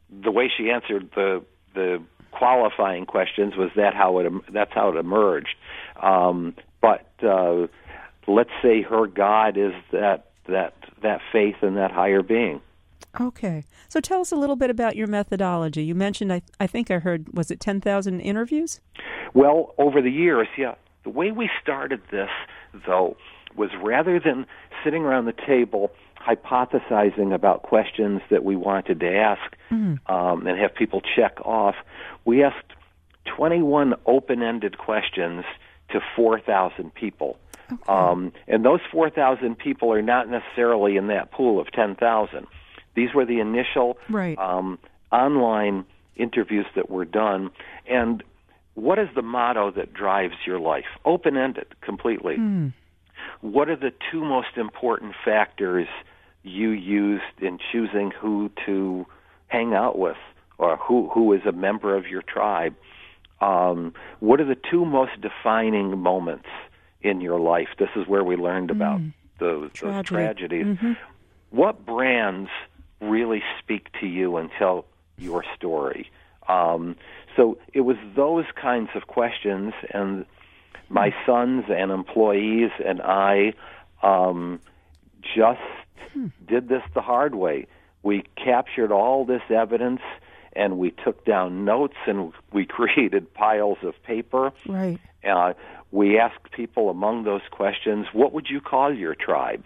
[0.09, 1.43] the way she answered the
[1.73, 5.55] the qualifying questions was that how it that's how it emerged.
[6.01, 7.67] Um, but uh,
[8.33, 12.61] let's say her God is that that that faith in that higher being.
[13.19, 13.63] Okay.
[13.89, 15.83] So tell us a little bit about your methodology.
[15.83, 18.79] You mentioned, I, I think I heard, was it 10,000 interviews?
[19.33, 20.75] Well, over the years, yeah.
[21.03, 22.29] The way we started this,
[22.85, 23.17] though,
[23.55, 24.45] was rather than
[24.83, 25.91] sitting around the table
[26.25, 29.97] hypothesizing about questions that we wanted to ask mm.
[30.09, 31.75] um, and have people check off,
[32.25, 32.73] we asked
[33.25, 35.43] 21 open ended questions
[35.89, 37.37] to 4,000 people.
[37.71, 37.83] Okay.
[37.87, 42.47] Um, and those 4,000 people are not necessarily in that pool of 10,000.
[42.95, 44.37] These were the initial right.
[44.37, 44.79] um,
[45.11, 47.51] online interviews that were done.
[47.89, 48.23] And
[48.75, 50.85] what is the motto that drives your life?
[51.05, 52.37] Open ended, completely.
[52.37, 52.73] Mm.
[53.41, 55.87] What are the two most important factors
[56.43, 59.05] you used in choosing who to
[59.47, 60.17] hang out with
[60.57, 62.75] or who, who is a member of your tribe?
[63.41, 66.47] Um, what are the two most defining moments
[67.01, 67.69] in your life?
[67.77, 69.13] This is where we learned about mm.
[69.39, 69.97] those, Tragedy.
[69.97, 70.65] those tragedies.
[70.65, 70.93] Mm-hmm.
[71.51, 72.49] What brands
[72.99, 74.85] really speak to you and tell
[75.17, 76.09] your story.
[76.47, 76.95] Um,
[77.35, 80.25] so it was those kinds of questions, and
[80.89, 83.53] my sons and employees and I
[84.03, 84.59] um,
[85.21, 85.61] just
[86.13, 86.27] hmm.
[86.45, 87.67] did this the hard way.
[88.03, 90.01] We captured all this evidence
[90.53, 94.51] and we took down notes and we created piles of paper.
[94.67, 94.99] Right.
[95.23, 95.53] Uh,
[95.91, 99.65] we asked people among those questions, what would you call your tribe?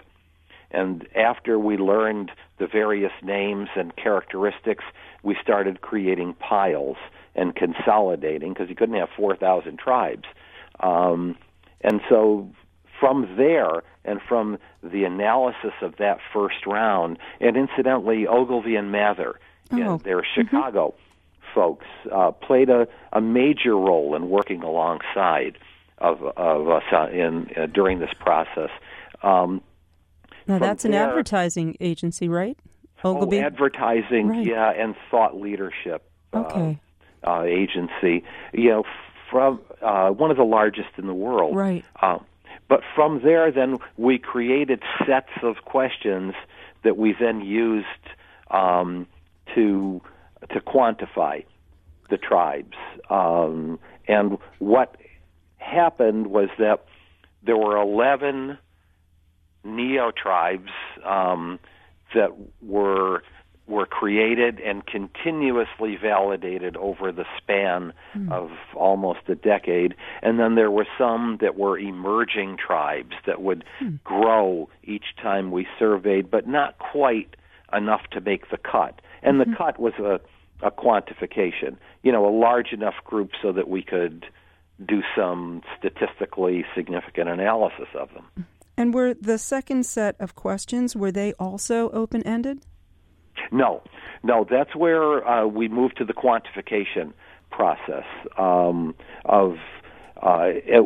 [0.72, 4.84] And after we learned the various names and characteristics,
[5.24, 6.98] we started creating piles
[7.36, 10.26] and consolidating because you couldn't have 4,000 tribes.
[10.80, 11.38] Um,
[11.82, 12.50] and so
[13.00, 19.40] from there and from the analysis of that first round, and incidentally, Ogilvy and Mather,
[19.72, 19.98] oh.
[19.98, 20.42] their mm-hmm.
[20.42, 21.54] Chicago mm-hmm.
[21.54, 25.58] folks, uh, played a, a major role in working alongside
[25.98, 28.70] of, of us uh, in uh, during this process.
[29.24, 29.62] Um,
[30.48, 32.58] now that's an advertising agency, right?
[33.04, 33.40] Ogilvy?
[33.40, 34.46] Oh, advertising, right.
[34.46, 36.10] yeah, and thought leadership.
[36.34, 36.80] Uh, okay.
[37.24, 38.24] Uh, uh, agency,
[38.54, 38.84] you know,
[39.32, 41.56] from uh, one of the largest in the world.
[41.56, 41.84] Right.
[42.02, 42.20] Uh,
[42.68, 46.34] but from there, then we created sets of questions
[46.84, 47.86] that we then used
[48.52, 49.08] um,
[49.56, 50.02] to
[50.52, 51.44] to quantify
[52.10, 52.78] the tribes.
[53.10, 54.96] Um, and what
[55.66, 56.86] happened was that
[57.44, 58.58] there were eleven
[59.64, 60.72] neo tribes
[61.04, 61.60] um,
[62.14, 62.30] that
[62.62, 63.24] were
[63.68, 68.32] were created and continuously validated over the span mm.
[68.32, 69.96] of almost a decade.
[70.22, 74.02] And then there were some that were emerging tribes that would mm.
[74.04, 77.36] grow each time we surveyed, but not quite
[77.74, 79.02] enough to make the cut.
[79.24, 79.52] And mm-hmm.
[79.52, 80.20] the cut was a,
[80.64, 84.28] a quantification, you know, a large enough group so that we could
[84.84, 88.46] do some statistically significant analysis of them.
[88.78, 92.66] And were the second set of questions were they also open ended?
[93.52, 93.84] No,
[94.24, 94.46] no.
[94.50, 97.14] That's where uh, we moved to the quantification
[97.52, 98.06] process
[98.38, 99.56] um, of
[100.22, 100.84] uh, it,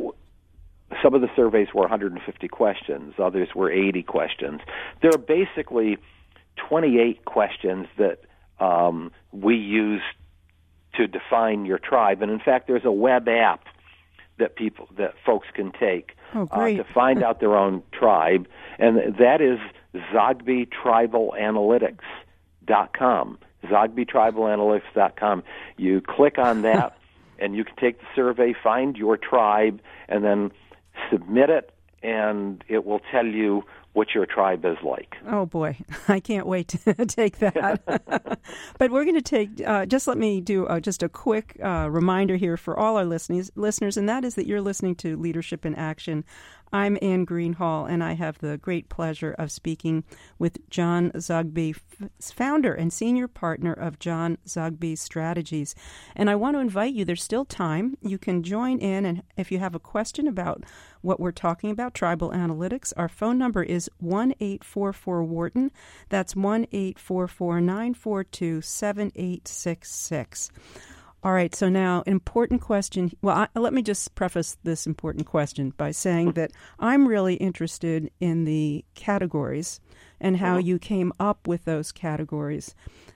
[1.04, 4.62] some of the surveys were 150 questions, others were 80 questions.
[5.02, 5.98] There are basically
[6.68, 8.20] 28 questions that
[8.60, 10.02] um, we use
[10.96, 13.64] to define your tribe, and in fact, there's a web app
[14.40, 19.16] that people that folks can take oh, uh, to find out their own tribe, and
[19.18, 19.60] that is
[20.12, 22.06] Zogby Tribal Analytics
[22.66, 23.38] dot com.
[23.66, 25.44] ZogbyTribalAnalytics.com.
[25.78, 26.98] You click on that,
[27.38, 30.52] and you can take the survey, find your tribe, and then
[31.12, 31.72] submit it,
[32.02, 33.64] and it will tell you
[34.00, 35.18] what your tribe is like.
[35.28, 35.78] Oh boy,
[36.08, 37.82] I can't wait to take that.
[38.78, 39.50] but we're going to take.
[39.68, 43.04] Uh, just let me do uh, just a quick uh, reminder here for all our
[43.04, 46.24] listeners, listeners, and that is that you're listening to Leadership in Action.
[46.72, 50.04] I'm Anne Greenhall, and I have the great pleasure of speaking
[50.38, 51.76] with John Zogby,
[52.22, 55.74] founder and senior partner of John Zogby Strategies.
[56.16, 57.98] And I want to invite you, there's still time.
[58.02, 60.64] You can join in, and if you have a question about
[61.02, 65.72] what we're talking about, tribal analytics, our phone number is 1 844 Wharton.
[66.10, 70.52] That's 1 844 942 7866.
[71.22, 73.12] All right, so now important question.
[73.22, 78.10] Well, I, let me just preface this important question by saying that I'm really interested
[78.22, 79.82] in the categories
[80.22, 80.60] and how uh-huh.
[80.60, 82.74] you came up with those categories,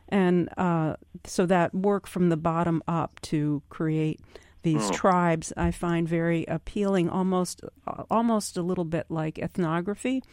[0.10, 4.20] and uh, so that work from the bottom up to create
[4.64, 4.94] these uh-huh.
[4.94, 7.62] tribes I find very appealing, almost
[8.10, 10.24] almost a little bit like ethnography.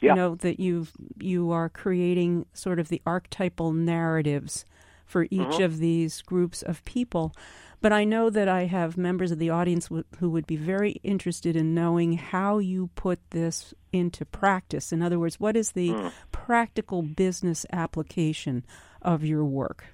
[0.00, 0.10] Yeah.
[0.10, 0.86] You know that you
[1.18, 4.64] you are creating sort of the archetypal narratives
[5.06, 5.62] for each mm-hmm.
[5.62, 7.32] of these groups of people.
[7.80, 10.92] But I know that I have members of the audience w- who would be very
[11.02, 14.92] interested in knowing how you put this into practice.
[14.92, 16.12] In other words, what is the mm.
[16.32, 18.64] practical business application
[19.02, 19.84] of your work?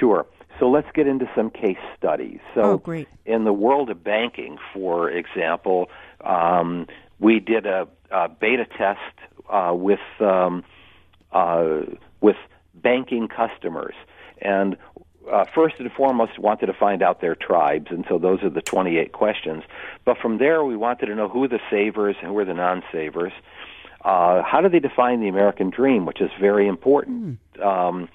[0.00, 0.26] Sure.
[0.58, 2.38] So let's get into some case studies.
[2.54, 3.08] So, oh, great.
[3.26, 5.88] in the world of banking, for example,
[6.20, 6.86] um,
[7.18, 9.00] we did a, a beta test
[9.50, 10.64] uh, with um,
[11.32, 11.80] uh,
[12.20, 12.36] with
[12.74, 13.94] banking customers.
[14.40, 14.76] And
[15.30, 18.62] uh, first and foremost, wanted to find out their tribes, and so those are the
[18.62, 19.62] 28 questions.
[20.04, 22.54] But from there, we wanted to know who are the savers and who are the
[22.54, 23.32] non-savers.
[24.04, 27.64] Uh, how do they define the American dream, which is very important, mm.
[27.64, 28.08] um,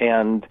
[0.00, 0.46] and,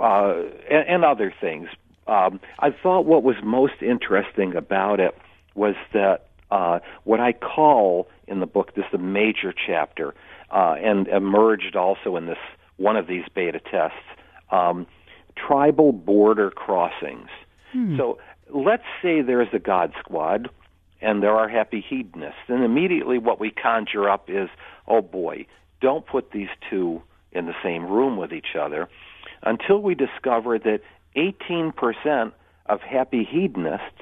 [0.00, 1.68] uh, and, and other things.
[2.06, 5.16] Um, I thought what was most interesting about it
[5.54, 10.14] was that uh, what I call in the book, this is a major chapter,
[10.50, 12.38] uh, and emerged also in this
[12.76, 13.96] one of these beta tests,
[14.50, 14.86] um,
[15.36, 17.28] tribal border crossings.
[17.72, 17.96] Hmm.
[17.96, 18.18] So
[18.48, 20.48] let's say there's a God Squad
[21.00, 24.48] and there are happy hedonists, and immediately what we conjure up is,
[24.88, 25.46] oh boy,
[25.80, 27.02] don't put these two
[27.32, 28.88] in the same room with each other
[29.42, 30.80] until we discover that
[31.16, 32.32] 18%
[32.66, 34.00] of happy hedonists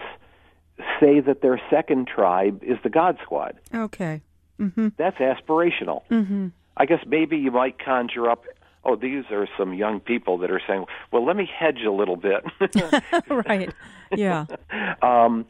[1.01, 3.59] say that their second tribe is the God Squad.
[3.75, 4.22] Okay.
[4.61, 4.89] Mm-hmm.
[4.97, 6.03] That's aspirational.
[6.11, 6.49] Mm-hmm.
[6.77, 8.45] I guess maybe you might conjure up
[8.85, 12.16] oh, these are some young people that are saying, well, let me hedge a little
[12.16, 12.45] bit.
[13.28, 13.72] right.
[14.14, 14.47] Yeah.
[15.03, 15.47] um,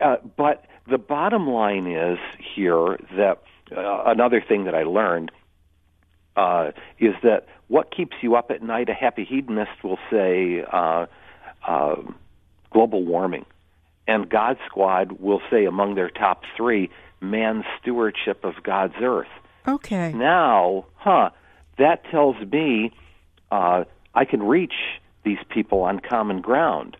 [0.00, 2.18] uh, but the bottom line is
[2.54, 3.42] here that
[3.76, 5.30] uh, another thing that I learned
[6.36, 11.06] uh, is that what keeps you up at night, a happy hedonist will say uh,
[11.66, 11.96] uh,
[12.70, 13.46] global warming.
[14.06, 16.90] And God Squad will say among their top three,
[17.20, 19.28] man's stewardship of God's earth.
[19.66, 20.12] Okay.
[20.12, 21.30] Now, huh,
[21.78, 22.92] that tells me
[23.50, 24.74] uh, I can reach
[25.24, 26.96] these people on common ground.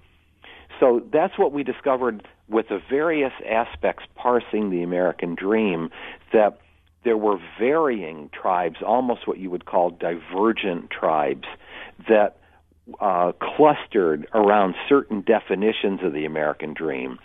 [0.81, 5.91] So that's what we discovered with the various aspects parsing the American dream
[6.33, 6.59] that
[7.05, 11.47] there were varying tribes, almost what you would call divergent tribes,
[12.09, 12.37] that
[13.01, 17.19] uh, clustered around certain definitions of the American dream.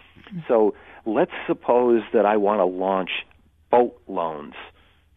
[0.47, 0.73] So
[1.05, 3.09] let's suppose that I want to launch
[3.71, 4.53] boat loans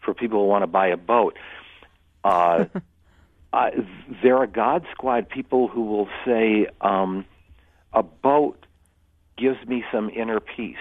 [0.05, 1.37] for people who want to buy a boat.
[2.25, 2.67] Uh,
[3.53, 3.71] uh,
[4.23, 7.25] there are God Squad people who will say um,
[7.93, 8.67] a boat
[9.37, 10.77] gives me some inner peace,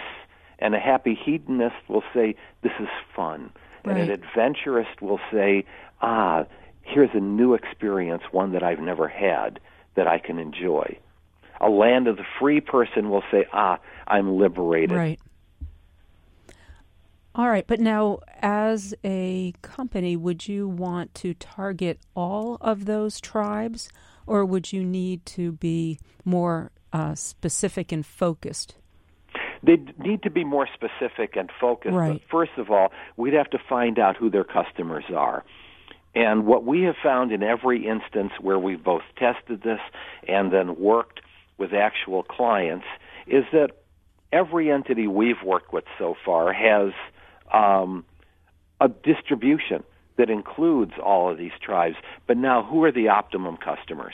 [0.60, 3.52] and a happy hedonist will say this is fun,
[3.86, 3.98] right.
[3.98, 5.66] and an adventurist will say,
[6.02, 6.46] ah,
[6.82, 9.60] here's a new experience, one that I've never had
[9.96, 10.98] that I can enjoy.
[11.62, 14.96] A land of the free person will say, ah, I'm liberated.
[14.96, 15.20] Right.
[17.36, 23.22] All right, but now as a company, would you want to target all of those
[23.22, 23.90] tribes,
[24.26, 28.76] or would you need to be more uh, specific and focused?
[29.62, 31.94] They need to be more specific and focused.
[31.94, 32.14] Right.
[32.14, 35.44] But first of all, we'd have to find out who their customers are.
[36.16, 39.80] And what we have found in every instance where we've both tested this
[40.28, 41.22] and then worked
[41.58, 42.86] with actual clients
[43.28, 43.72] is that
[44.32, 46.94] every entity we've worked with so far has
[47.54, 48.06] um,
[48.82, 49.84] a distribution
[50.18, 51.96] that includes all of these tribes.
[52.28, 54.14] But now, who are the optimum customers?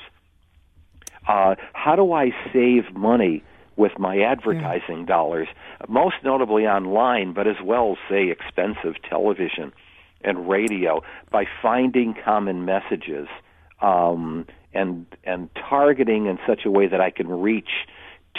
[1.27, 3.43] Uh, how do I save money
[3.75, 5.05] with my advertising yeah.
[5.05, 5.47] dollars,
[5.89, 9.73] most notably online, but as well as, say, expensive television
[10.21, 13.27] and radio, by finding common messages
[13.81, 17.69] um, and and targeting in such a way that I can reach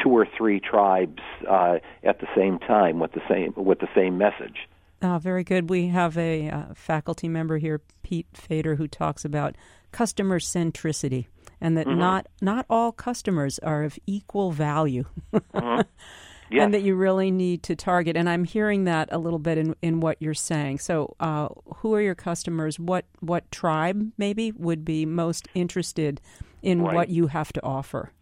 [0.03, 4.18] two or three tribes uh, at the same time with the same with the same
[4.18, 4.68] message.
[5.03, 5.68] Uh, very good.
[5.68, 9.57] We have a uh, faculty member here, Pete Fader, who talks about
[9.92, 11.26] customer centricity
[11.61, 11.99] and that mm-hmm.
[11.99, 15.05] not not all customers are of equal value.
[15.32, 15.80] mm-hmm.
[16.51, 16.64] yes.
[16.64, 18.16] And that you really need to target.
[18.16, 20.78] And I'm hearing that a little bit in, in what you're saying.
[20.78, 22.78] So, uh, who are your customers?
[22.78, 26.20] What what tribe maybe would be most interested
[26.62, 26.94] in right.
[26.94, 28.12] what you have to offer?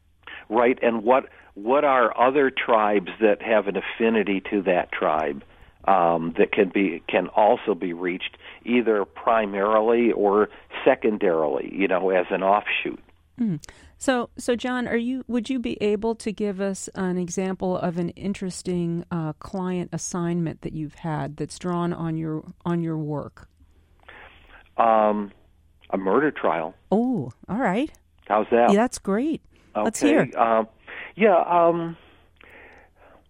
[0.48, 0.78] Right.
[0.82, 5.44] And what what are other tribes that have an affinity to that tribe?
[5.86, 10.48] Um, that can be can also be reached either primarily or
[10.84, 13.00] secondarily, you know, as an offshoot.
[13.40, 13.60] Mm.
[13.98, 15.24] So, so John, are you?
[15.28, 20.62] Would you be able to give us an example of an interesting uh, client assignment
[20.62, 23.48] that you've had that's drawn on your on your work?
[24.76, 25.32] Um,
[25.90, 26.74] a murder trial.
[26.90, 27.90] Oh, all right.
[28.26, 28.70] How's that?
[28.70, 29.42] Yeah, that's great.
[29.74, 29.84] Okay.
[29.84, 30.30] Let's hear.
[30.36, 30.68] Um,
[31.16, 31.36] yeah.
[31.38, 31.96] Um,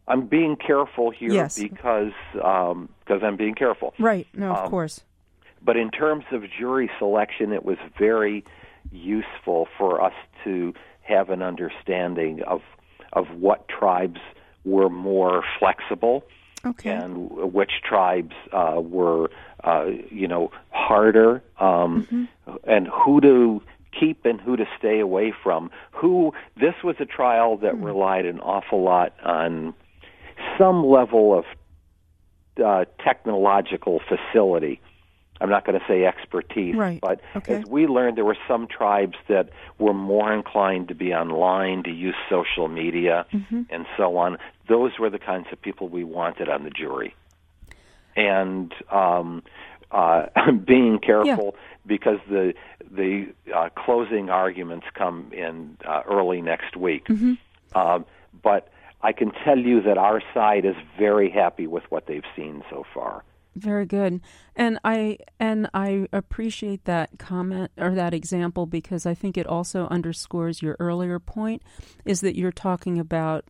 [0.07, 1.59] I'm being careful here yes.
[1.59, 3.95] because um, because I'm being careful.
[3.99, 4.27] Right.
[4.35, 5.01] No, of um, course.
[5.63, 8.45] But in terms of jury selection, it was very
[8.93, 10.13] useful for us
[10.45, 12.61] to have an understanding of
[13.13, 14.21] of what tribes
[14.65, 16.25] were more flexible
[16.65, 16.91] okay.
[16.91, 19.31] and which tribes uh, were
[19.63, 22.25] uh, you know harder um, mm-hmm.
[22.65, 23.63] and who to
[23.99, 25.71] keep and who to stay away from.
[25.93, 27.85] Who this was a trial that mm.
[27.85, 29.75] relied an awful lot on
[30.59, 31.45] some level of
[32.63, 34.81] uh, technological facility.
[35.41, 37.01] I'm not going to say expertise, right.
[37.01, 37.57] but okay.
[37.57, 41.91] as we learned, there were some tribes that were more inclined to be online, to
[41.91, 43.63] use social media, mm-hmm.
[43.69, 44.39] and so on.
[44.69, 47.17] Those were the kinds of people we wanted on the jury.
[48.17, 49.43] And um,
[49.91, 50.27] uh,
[50.65, 51.61] being careful yeah.
[51.85, 52.55] because the
[52.91, 57.07] the uh, closing arguments come in uh, early next week.
[57.07, 57.35] Mm-hmm.
[57.77, 58.07] Um,
[58.41, 58.69] but
[59.05, 62.85] I can tell you that our side is very happy with what they've seen so
[62.95, 63.23] far.
[63.55, 64.23] Very good.
[64.57, 69.87] And I and I appreciate that comment or that example because I think it also
[69.89, 71.63] underscores your earlier point
[72.07, 73.45] is that you're talking about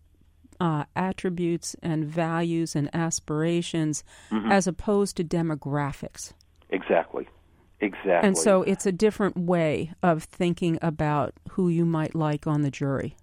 [0.60, 4.50] uh, attributes and values and aspirations mm-hmm.
[4.50, 6.32] as opposed to demographics.
[6.70, 7.28] Exactly.
[7.80, 8.26] Exactly.
[8.26, 12.70] And so it's a different way of thinking about who you might like on the
[12.70, 13.16] jury.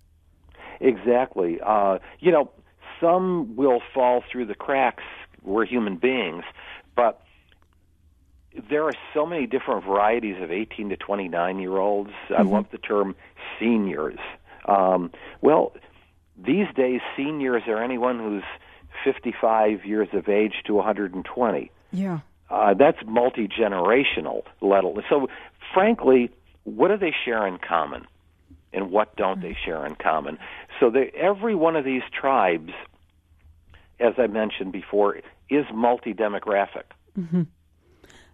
[0.82, 1.60] Exactly.
[1.64, 2.52] Uh, you know,
[3.00, 5.04] some will fall through the cracks.
[5.44, 6.44] We're human beings,
[6.96, 7.22] but
[8.70, 12.12] there are so many different varieties of 18 to 29 year olds.
[12.30, 12.34] Mm-hmm.
[12.34, 13.16] I love the term
[13.60, 14.20] seniors.
[14.66, 15.12] Um,
[15.42, 15.74] well,
[16.38, 18.44] these days, seniors are anyone who's
[19.04, 21.72] 55 years of age to 120.
[21.92, 22.20] Yeah.
[22.50, 24.44] Uh, that's multi generational.
[25.10, 25.28] So,
[25.74, 26.30] frankly,
[26.64, 28.06] what do they share in common?
[28.74, 30.38] And what don't they share in common.
[30.80, 32.74] So they, every one of these tribes,
[34.00, 35.18] as I mentioned before,
[35.50, 36.84] is multi-demographic.
[37.20, 37.44] Mm-hmm.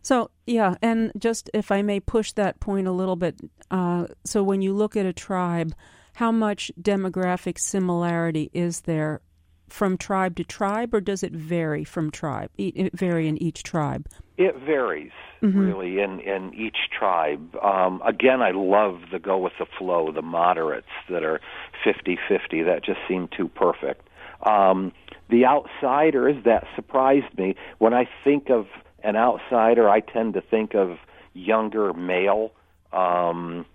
[0.01, 3.35] So yeah, and just if I may push that point a little bit,
[3.71, 5.73] uh, so when you look at a tribe,
[6.15, 9.21] how much demographic similarity is there
[9.67, 12.49] from tribe to tribe, or does it vary from tribe?
[12.57, 14.07] It vary in each tribe.
[14.37, 15.11] It varies
[15.41, 15.57] mm-hmm.
[15.57, 17.55] really in in each tribe.
[17.55, 21.41] Um, again, I love the go with the flow, the moderates that are
[21.83, 22.63] fifty-fifty.
[22.63, 24.07] That just seemed too perfect.
[24.43, 24.91] Um,
[25.29, 27.55] the outsiders that surprised me.
[27.79, 28.67] When I think of
[29.03, 30.97] an outsider, I tend to think of
[31.33, 32.51] younger male.
[32.93, 33.65] Um,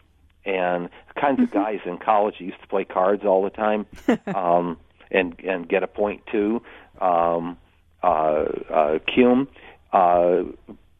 [0.44, 1.58] and kinds of mm-hmm.
[1.58, 3.86] guys in college who used to play cards all the time.
[4.34, 4.76] um,
[5.12, 6.62] and and get a point two.
[7.00, 7.58] Um,
[8.02, 9.46] uh, uh, Cume,
[9.92, 10.42] uh,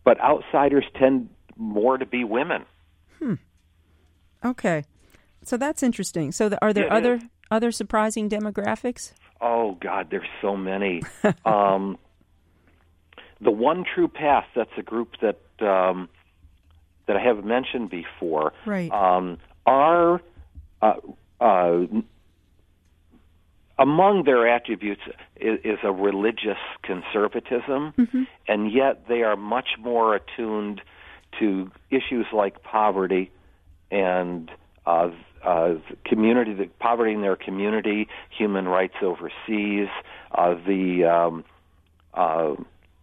[0.04, 2.64] but outsiders tend more to be women.
[3.18, 3.34] Hmm.
[4.44, 4.84] Okay.
[5.44, 6.32] So that's interesting.
[6.32, 7.22] So the, are there It other is.
[7.50, 9.12] other surprising demographics?
[9.40, 11.02] Oh God, there's so many.
[11.44, 11.98] um,
[13.40, 14.46] the One True Path.
[14.54, 16.08] That's a group that um,
[17.06, 18.52] that I have mentioned before.
[18.66, 18.90] Right.
[18.90, 20.20] Um, are
[20.80, 20.94] uh,
[21.40, 21.80] uh,
[23.78, 25.02] among their attributes
[25.36, 27.92] is, is a religious conservatism,
[28.48, 30.82] and yet they are much more attuned
[31.38, 33.30] to issues like poverty
[33.90, 34.50] and
[34.86, 35.10] uh,
[35.44, 39.88] uh, community, the poverty in their community, human rights overseas,
[40.32, 41.44] uh, the um,
[42.14, 42.54] uh,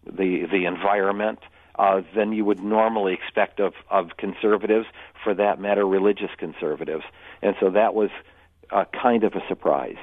[0.05, 1.39] the the environment
[1.77, 4.85] uh, than you would normally expect of of conservatives.
[5.23, 7.03] For that matter, religious conservatives,
[7.41, 8.09] and so that was
[8.71, 9.97] uh, kind of a surprise.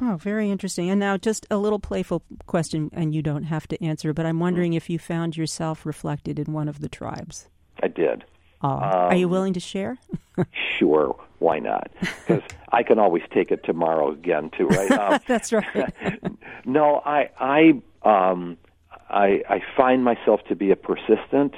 [0.00, 0.88] Oh, very interesting.
[0.88, 4.40] And now, just a little playful question, and you don't have to answer, but I'm
[4.40, 7.48] wondering if you found yourself reflected in one of the tribes.
[7.82, 8.24] I did.
[8.62, 9.98] Oh, are you willing to share?
[10.78, 11.90] Sure, why not?
[12.00, 12.40] Because
[12.72, 14.90] I can always take it tomorrow again too, right?
[14.90, 15.92] Um, That's right.
[16.64, 18.56] no, I I um
[19.10, 21.52] I I find myself to be a persistent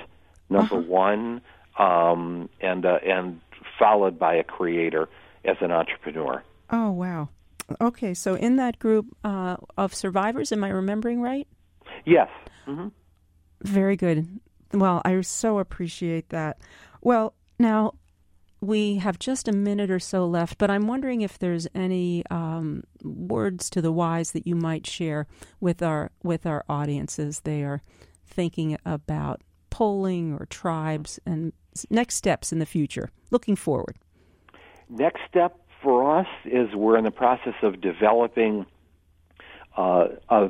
[0.50, 1.42] number one,
[1.78, 3.40] um, and uh, and
[3.78, 5.08] followed by a creator
[5.44, 6.42] as an entrepreneur.
[6.70, 7.28] oh, wow.
[7.80, 11.46] Okay, so in that group uh, of survivors, am I remembering right?
[12.04, 12.28] Yes.
[13.62, 14.40] Very good.
[14.72, 16.58] Well, I so appreciate that.
[17.00, 17.94] Well, now
[18.60, 22.84] we have just a minute or so left, but I'm wondering if there's any um,
[23.02, 25.26] words to the wise that you might share
[25.60, 27.40] with our with our audiences.
[27.40, 27.82] They are
[28.24, 31.52] thinking about polling or tribes and
[31.90, 33.96] next steps in the future, looking forward.
[34.88, 38.66] Next step for us is we're in the process of developing
[39.76, 40.48] uh, a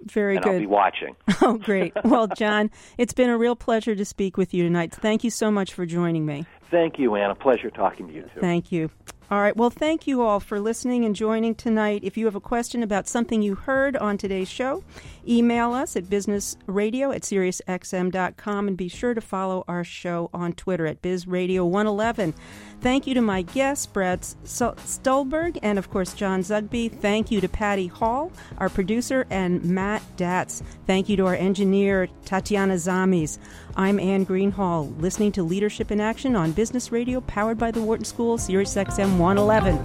[0.02, 0.60] Very and I'll good.
[0.60, 1.16] be watching.
[1.42, 1.92] Oh, great.
[2.04, 4.94] Well, John, it's been a real pleasure to speak with you tonight.
[4.94, 6.46] Thank you so much for joining me.
[6.74, 7.36] Thank you, Anna.
[7.36, 8.40] Pleasure talking to you too.
[8.40, 8.90] Thank you.
[9.30, 9.56] All right.
[9.56, 12.00] Well, thank you all for listening and joining tonight.
[12.02, 14.82] If you have a question about something you heard on today's show,
[15.26, 20.84] email us at businessradio at SiriusXM.com and be sure to follow our show on Twitter
[20.84, 22.34] at BizRadio111.
[22.80, 26.92] Thank you to my guests, Brad Stulberg and, of course, John Zogby.
[26.92, 30.62] Thank you to Patty Hall, our producer, and Matt Datz.
[30.86, 33.38] Thank you to our engineer, Tatiana Zamis.
[33.76, 38.04] I'm Anne Greenhall, listening to Leadership in Action on Business Radio, powered by the Wharton
[38.04, 39.76] School, Sirius XM 111.